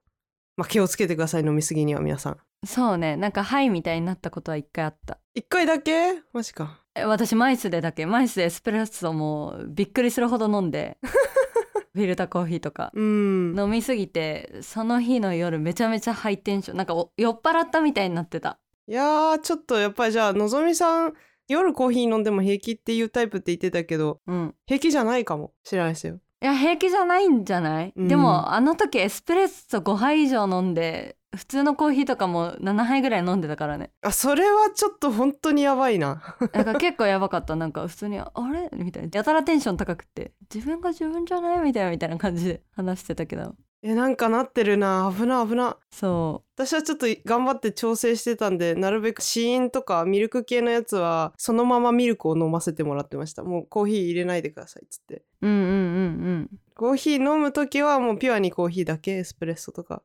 [0.57, 2.33] まあ気をつけてください飲みすぎには皆さん。
[2.35, 3.17] うんそうね。
[3.17, 5.19] なんかハイみたいになったことは一回あった。
[5.35, 6.23] 一回だけ？
[6.33, 6.81] マジか。
[6.81, 10.97] え私マイスでだけマイスでエスプレッソもびっくりするほど飲んで
[11.95, 12.91] フィルターコーヒーとか。
[12.93, 13.59] うん。
[13.59, 18.59] 飲みすぎてその日の夜めちゃめちゃハイテンションなんかお酔っ払ったみたいになってた。
[18.89, 21.15] いやーちょっとやっぱりじゃあのぞみさん
[21.49, 24.55] 夜コーヒー飲んでも平気っていうタイプって言ってたけどうん。
[24.67, 26.19] 平気じゃないかもしれないですよ。
[26.43, 28.09] いや平気じゃないんじゃない、うん。
[28.09, 33.91] でもあの時エスプレッソ5杯以上飲んで普通のコーヒーとかも7杯ぐらい飲んでたからね。
[34.03, 36.37] あそれはちょっと本当にやばいな。
[36.53, 37.57] だから結構やばかった。
[37.57, 39.09] なんか普通に「あれ?」みたいな。
[39.13, 43.55] やたらテンション高くて「自分が自分じゃない?」みたいなみたいな感じで話してたけど。
[43.87, 45.13] えなんかなってるな。
[45.15, 45.77] 危な危な。
[45.91, 53.43] そ私はちょっと頑張って調整してたんでなるべく試飲とかミルク系のやつはそのままミルクを飲ませてもらってました。
[53.45, 55.23] もうコーヒー入れないでくださいっつって。
[55.43, 56.51] ううんうんうん。
[56.75, 60.03] コーヒー飲む時はもうピュアにコーヒーだけエスプレッソとか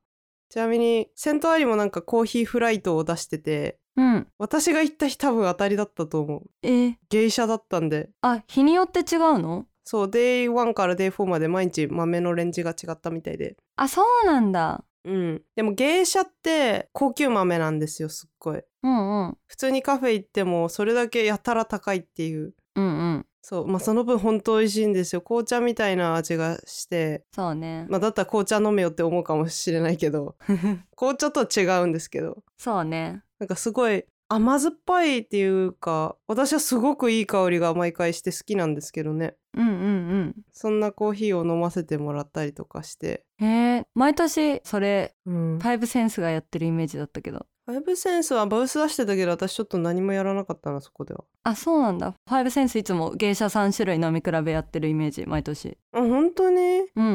[0.50, 4.14] ちなみにセントアリもなんかコーヒーフライトを出しててうん。
[4.14, 6.50] うん私が行った日多分当たりだったと思う。
[6.64, 6.96] えー。
[7.10, 8.10] 芸者だったんで。
[8.22, 9.66] あ日によって違うの？
[9.84, 13.58] そう Day1 から Day4 まで毎日豆のレンジが違ったみたいで。
[13.76, 14.84] あそうなんだ。
[15.06, 15.42] うん。
[15.56, 18.62] でも芸者って高級豆なんですよすっごい。
[18.84, 19.38] うんうん。
[19.48, 22.54] 普通にカフェ行ってもそれだけやたら高いっていう。
[22.76, 25.22] うんうんそうまあその分本当美味しいんですよ。
[25.22, 27.24] 紅茶みたいな味がして。
[27.34, 30.36] そうね、まあだったら紅茶飲めよって思うかもしれないけど。
[30.96, 32.44] 紅茶とは違うんですけど。
[32.58, 33.24] そうね。
[33.40, 39.36] なんかすごい甘酸っぱいっていうか私はすごくいい香りが毎回して好きなんですけどね。
[39.58, 43.26] うんうんそんなコーヒーを飲ませてもらったりとかして。
[43.40, 45.60] うんへえ毎年それうん。
[45.60, 51.24] ファイブセンスがやってるイメージだったけどファイブセンスはブース出してたけど私ちょっと何もやらなかったなそこでは。
[51.44, 52.16] あそうなんだ。
[52.28, 55.78] ファイブセンスいつも芸者3種類飲み比べやってるイメージ毎年。
[55.94, 56.58] あ本当に？
[56.96, 57.08] うんう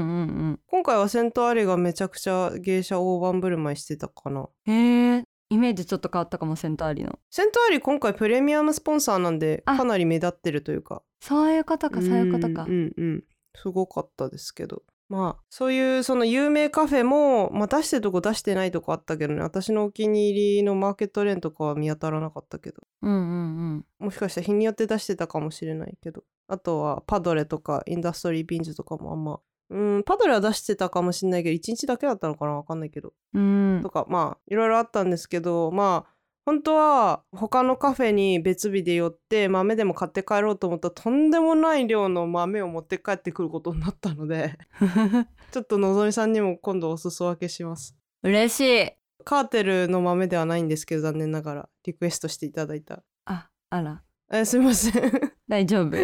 [0.52, 4.42] ん今回はセントアリがめちゃくちゃ芸者大盤振る舞いしてたかな。
[4.42, 5.24] うんへえ。
[5.50, 7.18] イメージちょっと変わったかもセントアリの。
[7.30, 9.76] セントアリ今回プレミアムスポンサーなんであ。
[9.76, 11.02] かなり目立ってるというか。
[11.20, 12.62] そういうことかそういうことか。
[12.62, 13.24] うんうんうん。
[13.56, 19.42] すごかったですけどまあそういうその有名カフェも、まあ、出してるとこ出してないとこあったけどね。
[19.42, 22.82] 私のお気に入りのマーケットレーンとかは見当たらなかったけど。
[23.02, 23.24] うんうんう
[23.76, 23.86] ん。
[23.98, 26.24] もしかしたら日によって出してたかもしれないけど。
[26.48, 29.40] あとはパドレとかインダストリービーンズとかもあんま。
[29.70, 32.52] うんパドレは出してたかもしれないけど1日だけだったのかな？
[32.52, 33.12] わかんないけど。
[33.32, 33.80] うん。
[33.82, 36.13] とかまあいろいろあったんですけどまあ
[36.46, 44.58] 本当は他のカフェに別日で寄って豆でも買って帰ろうと思ったらとんでもない量の豆を持って帰ってくることになったので
[45.52, 47.96] ちょっとのぞみさんにも今度お裾分けします。
[48.22, 48.92] 嬉しい。
[49.24, 53.02] カーテルの豆ではないんですけど残念ながらリクエストしていただいた。
[53.24, 54.02] ああら。
[54.30, 55.32] えすいません。
[55.48, 55.96] 大丈夫。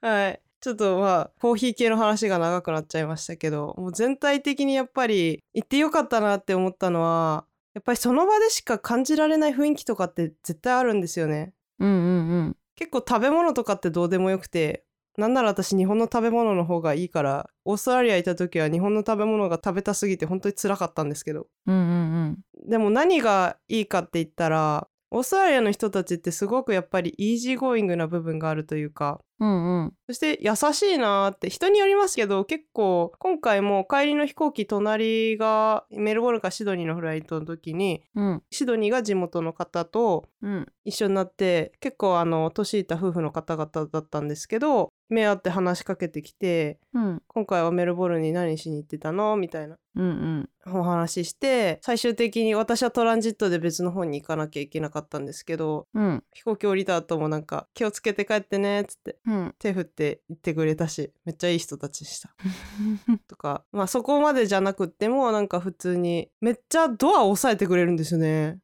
[0.00, 0.42] はい。
[0.60, 11.52] ちょっとまあコーヒー系の話が長くなっちゃいましたけどもう全体的にやっぱり行ってよかったなって思ったのはやっぱりその場でしか感じられない雰囲気とかって絶対あるんですよね。
[11.78, 12.56] うんうんうん。
[12.76, 14.84] 結構食べ物とかってどうでもよくて
[15.16, 21.48] なんなら私日本の食べ物の方がいいからオーストラリア行った時は日本の食べ物が食べたすぎて本当に辛かったんですけど。
[21.66, 22.38] うんうん。
[22.68, 29.94] でも何がいいかって言ったらオーストラリアの人たちってすごくやっぱり easygoing な部分があるというかうんうん。
[30.06, 38.42] そして優しいなーって人によりますけど結構今回も帰りの飛行機隣がメルボルンかシドニーのフライトの時にうん。
[38.50, 40.66] シドニーが地元の方とうん。
[40.84, 47.22] 一緒になって結構あの年いった夫婦の方々だったんですけど目合って話しかけてきてうん。
[47.28, 49.36] 今回はメルボルンに何しに行ってたの？
[49.36, 49.76] みたいな。
[49.94, 50.78] うんうん。
[50.78, 56.24] お話しして最終的に私はトランジットで別の方に行かなきゃいけなかったんですけどうん。
[56.32, 59.54] 飛行機降りた後もなんか気をつけて帰ってねっつってうん。
[59.58, 62.34] 手振って言ってくれたしめっちゃいい人たちでした。
[63.28, 68.58] とかまあそこまでじゃなくってもなんか普通にめっちゃドアを押さえてくれるんですよね。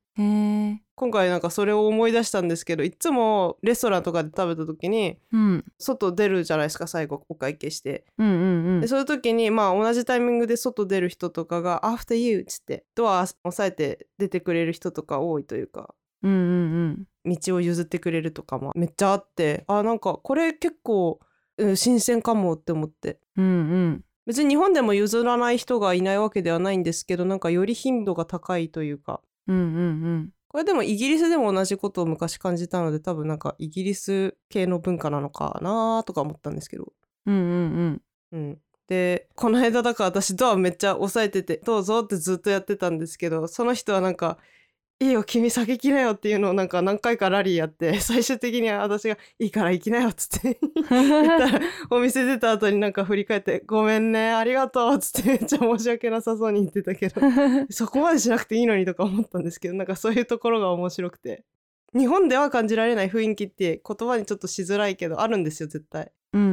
[0.96, 5.64] 今回なんかそれを思い出したんですけどいつもレストランとかで食べた時にうん。
[5.78, 8.04] 外出るじゃないですか最後お会計して。
[8.16, 8.80] うんうんうん。
[8.80, 15.94] でそういう時にまあ同じタイミングで外出る人とかが「After you」っつってドア押さえて出てくれる人とか多いというか
[16.28, 21.20] うんうん道を譲ってくれるとかもめっちゃあってあなんかこれ結構、
[21.58, 23.20] うん新鮮かもって思って。
[23.36, 24.04] うんうん。
[24.26, 29.20] 別に日本でも譲らない人がいないわけではないんですけどなんかより頻度が高いというか。
[29.46, 30.30] うんうんうん。
[30.48, 36.92] これでもイギリスでも同じことを昔感じたので多分なんかイギリス系の文化なのかなとか思ったんですけど。
[37.26, 38.02] うんうん。
[38.32, 38.58] うん。
[38.88, 44.38] でこの間だから私ドアめっちゃ押さえてて「どうぞ」ってずっとやってたんですけどその人はなんか
[45.00, 57.20] 「いいよ君先来なよ」っていうのをなんか何回かラリーやって 最終的には私が「いいから行きなよ」っつって 言ったらお店出た後になんか振り返って「ごめんねありがとう」っつってめっちゃ申し訳なさそうに言ってたけど
[57.70, 61.44] そこまでしなくていいのにとか思ったんですけどなんかそういうところが面白くて
[61.92, 66.10] 日本では感じられない雰囲気って言葉にちょっとしづらいけどあるんですよ絶対。
[66.32, 66.50] うんうんう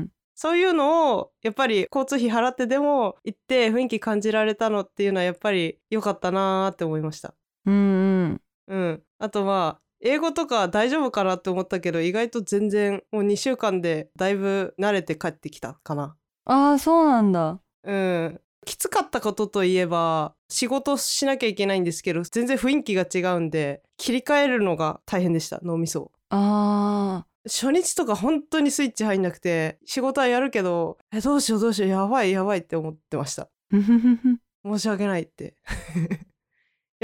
[0.00, 7.34] んそういうのをやっぱり交通費払ってでも行って雰囲気感じられたのっていうのはやっぱり良かったなーって思いました。
[7.66, 9.02] うんうんうん。
[9.18, 16.16] あとまあ英語とか大丈夫かなって思ったけど意外と全然もう2週間でだいぶ慣れて帰ってきたかな。
[16.46, 18.40] ああそうなんだうん。
[18.64, 35.54] きつかったことといえば仕事しなきゃいけないんですけど全然雰囲気が違うんで切り替えるのが大変でした脳みそをあ初日とか本当にスイッチ入んなくて仕事はやるけどえどうしようどうしようやばいやばいって思ってましたー 申し訳ないって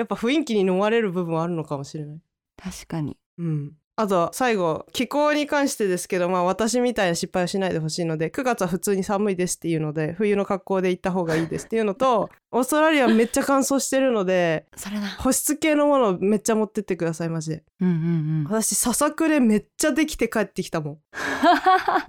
[0.00, 2.20] やっぱ雰囲気に飲まれる部分はあるのかもしれない。
[2.56, 3.16] 確かに。
[3.38, 3.72] うん。
[4.00, 14.66] あと最後気候に関してですけどまあ私みたいな失敗をしないでほしいので9月は普通に寒いですっていうので冬の格好で行った方がいいですっていうのと オーストラリアめっちゃ乾燥してるので
[15.18, 17.64] 保湿系のものめっちゃ持ってってくださいマジで。
[17.80, 17.96] うんうんう
[18.42, 18.44] ん。
[18.44, 20.98] 私ささくれめっちゃできて帰ってきたもん。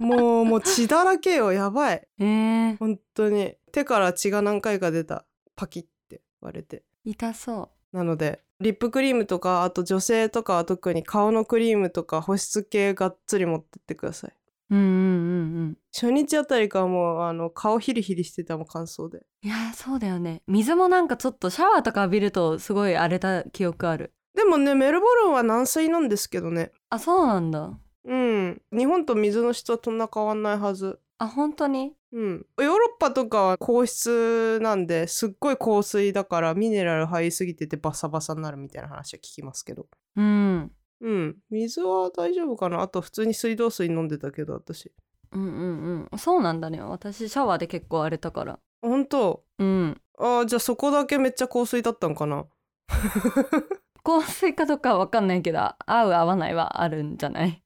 [0.02, 2.08] もうもう血だらけよやばい。
[2.18, 3.54] えー、本当に。
[3.70, 5.26] 手から血が何回か出た。
[5.56, 6.84] パキって割れて。
[7.04, 14.32] 痛そなのでリップクリームとかあと女性とかは特に顔のクリームとか保湿系がっつり持ってってください。
[14.70, 15.78] ううんうんうんうん。
[15.92, 19.26] 初日あたりからもうあの顔ヒリヒリしてたもん乾燥で。
[19.42, 20.42] いやーそうだよね。
[20.46, 24.14] 水もなんかちょっとシャワーとか浴びるとすごい荒れた記憶ある。
[24.34, 26.72] でもねメルボルンは軟水なんですけどね。
[26.88, 27.78] あそうなんだ。
[28.04, 28.62] うん。
[28.72, 31.94] 日本と水の質はそんな変わんないはずあ本当に？
[32.12, 39.86] うん、ヨーロッパとかは硬質なんですっごい硬水だからミネラル入りすぎててバサバサになるみたいな話は聞きますけど。
[40.16, 40.72] うん。
[41.00, 41.36] うん。
[41.50, 42.82] 水は大丈夫かな？
[42.82, 44.92] あと普通に水道水飲んでたけど私。
[45.32, 46.18] うんうんうん。
[46.18, 46.82] そうなんだね。
[46.82, 48.58] 私シャワーで結構荒れたから。
[48.82, 49.44] 本当？
[49.58, 50.00] うん。
[50.18, 52.44] あーじゃあそこだけめっちゃ香水だったんかな？
[54.04, 57.61] 香水かどうかは分かんないけど合う合わないはあるんじゃない？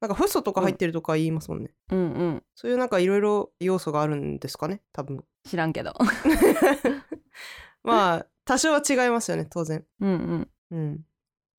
[0.00, 2.42] なんかフッ素とか入ってるとか言いますもんね、うんうん。
[2.54, 5.24] そういうなんかいろいろ要素があるんですかね多分。
[5.48, 5.94] 知らんけど。
[7.82, 9.84] まあ多少は違いますよね当然。
[10.00, 10.48] うんうん。
[10.70, 11.00] うん。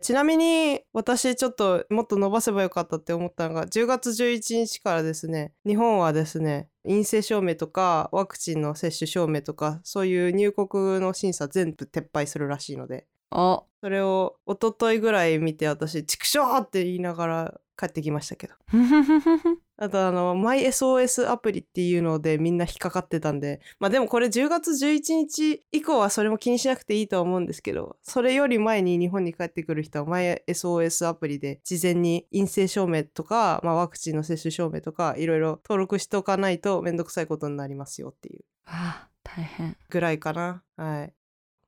[0.01, 13.07] ちなみに私ちょっともっと伸ばせばよかったって思ったのが10月11日からですね日本はですね陰性証明とかワクチンの接種証明とかそういう入国の審査全部撤廃するらしいので。
[13.31, 18.53] おそれを一昨日ぐらい見て私「畜生!」って言いながら帰ってきましたけど。
[19.79, 38.43] あとあの MySOS アプリっていうのでみんな引っかかってたんでまあでもこれ10月11日以降はそれも気にしなくていいとは思うんですけどそれより前に日本に帰ってくる人は MySOS アプリで事前に陰性証明とか、まあ、ワクチンの接種証明とかいろいろ登録しておかないとめんどくさいことになりますよっていう。
[38.65, 39.77] あー大変。
[39.89, 40.63] ぐらいかな。
[40.75, 41.13] はい。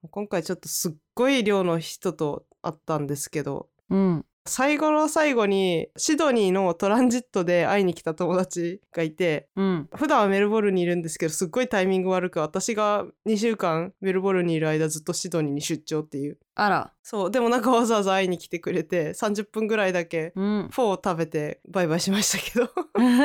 [0.09, 3.69] 今回ちょっとすっごい量の人と会ったんですけど。
[3.89, 9.89] うん最後の最後にシドニーのトランジットで会いに来た友達がいてうん。
[9.95, 16.37] 普段はメルボルンにいるんですけどすっごいタイミング悪く私が2週間メルボルンにいる間ずっとシドニーに出張っていう。
[16.55, 16.93] あら。
[17.03, 20.69] そうでもなんかわざわざ会いに来てくれて30分ぐらいだけうん。
[20.71, 22.69] フォーを食べてバイバイしましたけど。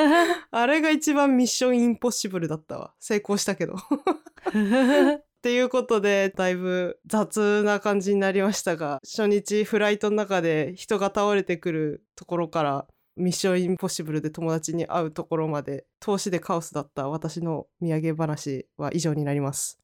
[0.51, 2.93] あれが一番ミッションインポッシブルだったわ。
[3.01, 3.77] 成功したけど
[5.45, 12.87] っていうことでだいぶ雑な感じになりましたが初日フライトの中で人が倒れてくるところから
[13.17, 19.79] ミッションインポッシブルで友達に会うところまで投資でカオスだった私の土産話は以上になります。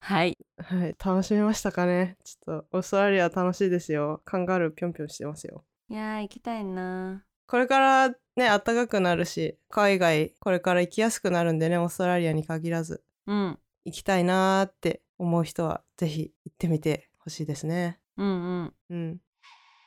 [0.00, 2.16] はいはい、楽しめましたかね？
[2.24, 4.22] ちょっとオーストラリア楽しいですよ。
[4.24, 5.66] カンガルーぴょんぴょんしてますよ。
[5.90, 17.98] いやー行きたいなこれからね暖かくなるし海外これから行きやすくなるんでねオーストラリアに限らずうん行きたいなーって思う人はぜひ行ってみてほしいですね。
[18.16, 18.30] うんう
[18.64, 19.18] んうん。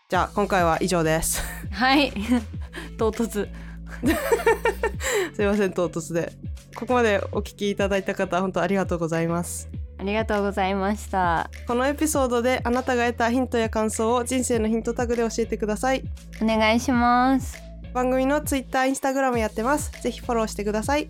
[0.09, 1.41] じゃあ今回は以上です。
[1.71, 2.11] はい
[2.97, 3.47] 唐突
[5.35, 6.31] すいません唐突で。
[6.75, 9.69] ここまでお聞きいただいた方本当ありがとうございます。
[9.97, 16.03] ありがとうございましたこのエピソードであなたが得たヒントや感想を人生のヒントタグで教えてください。
[16.41, 17.61] お願いします
[17.93, 19.91] 番組の Twitter、Instagram やってます。
[20.01, 21.09] ぜひフォローしてください。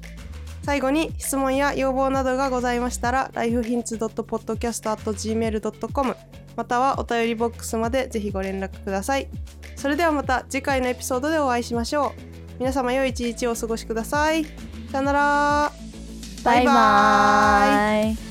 [0.64, 6.16] 最後に質問や要望などがございましたら lifehints.podcast.gmail.com
[6.56, 9.28] またはお便りボックスまでぜひご連絡ください。
[9.76, 12.12] それではまた次回のエピソードでお会いしましょう。
[12.60, 14.46] 皆様良い一日をお過ごしください。
[14.92, 15.72] さよなら。
[16.44, 18.31] バイバーイ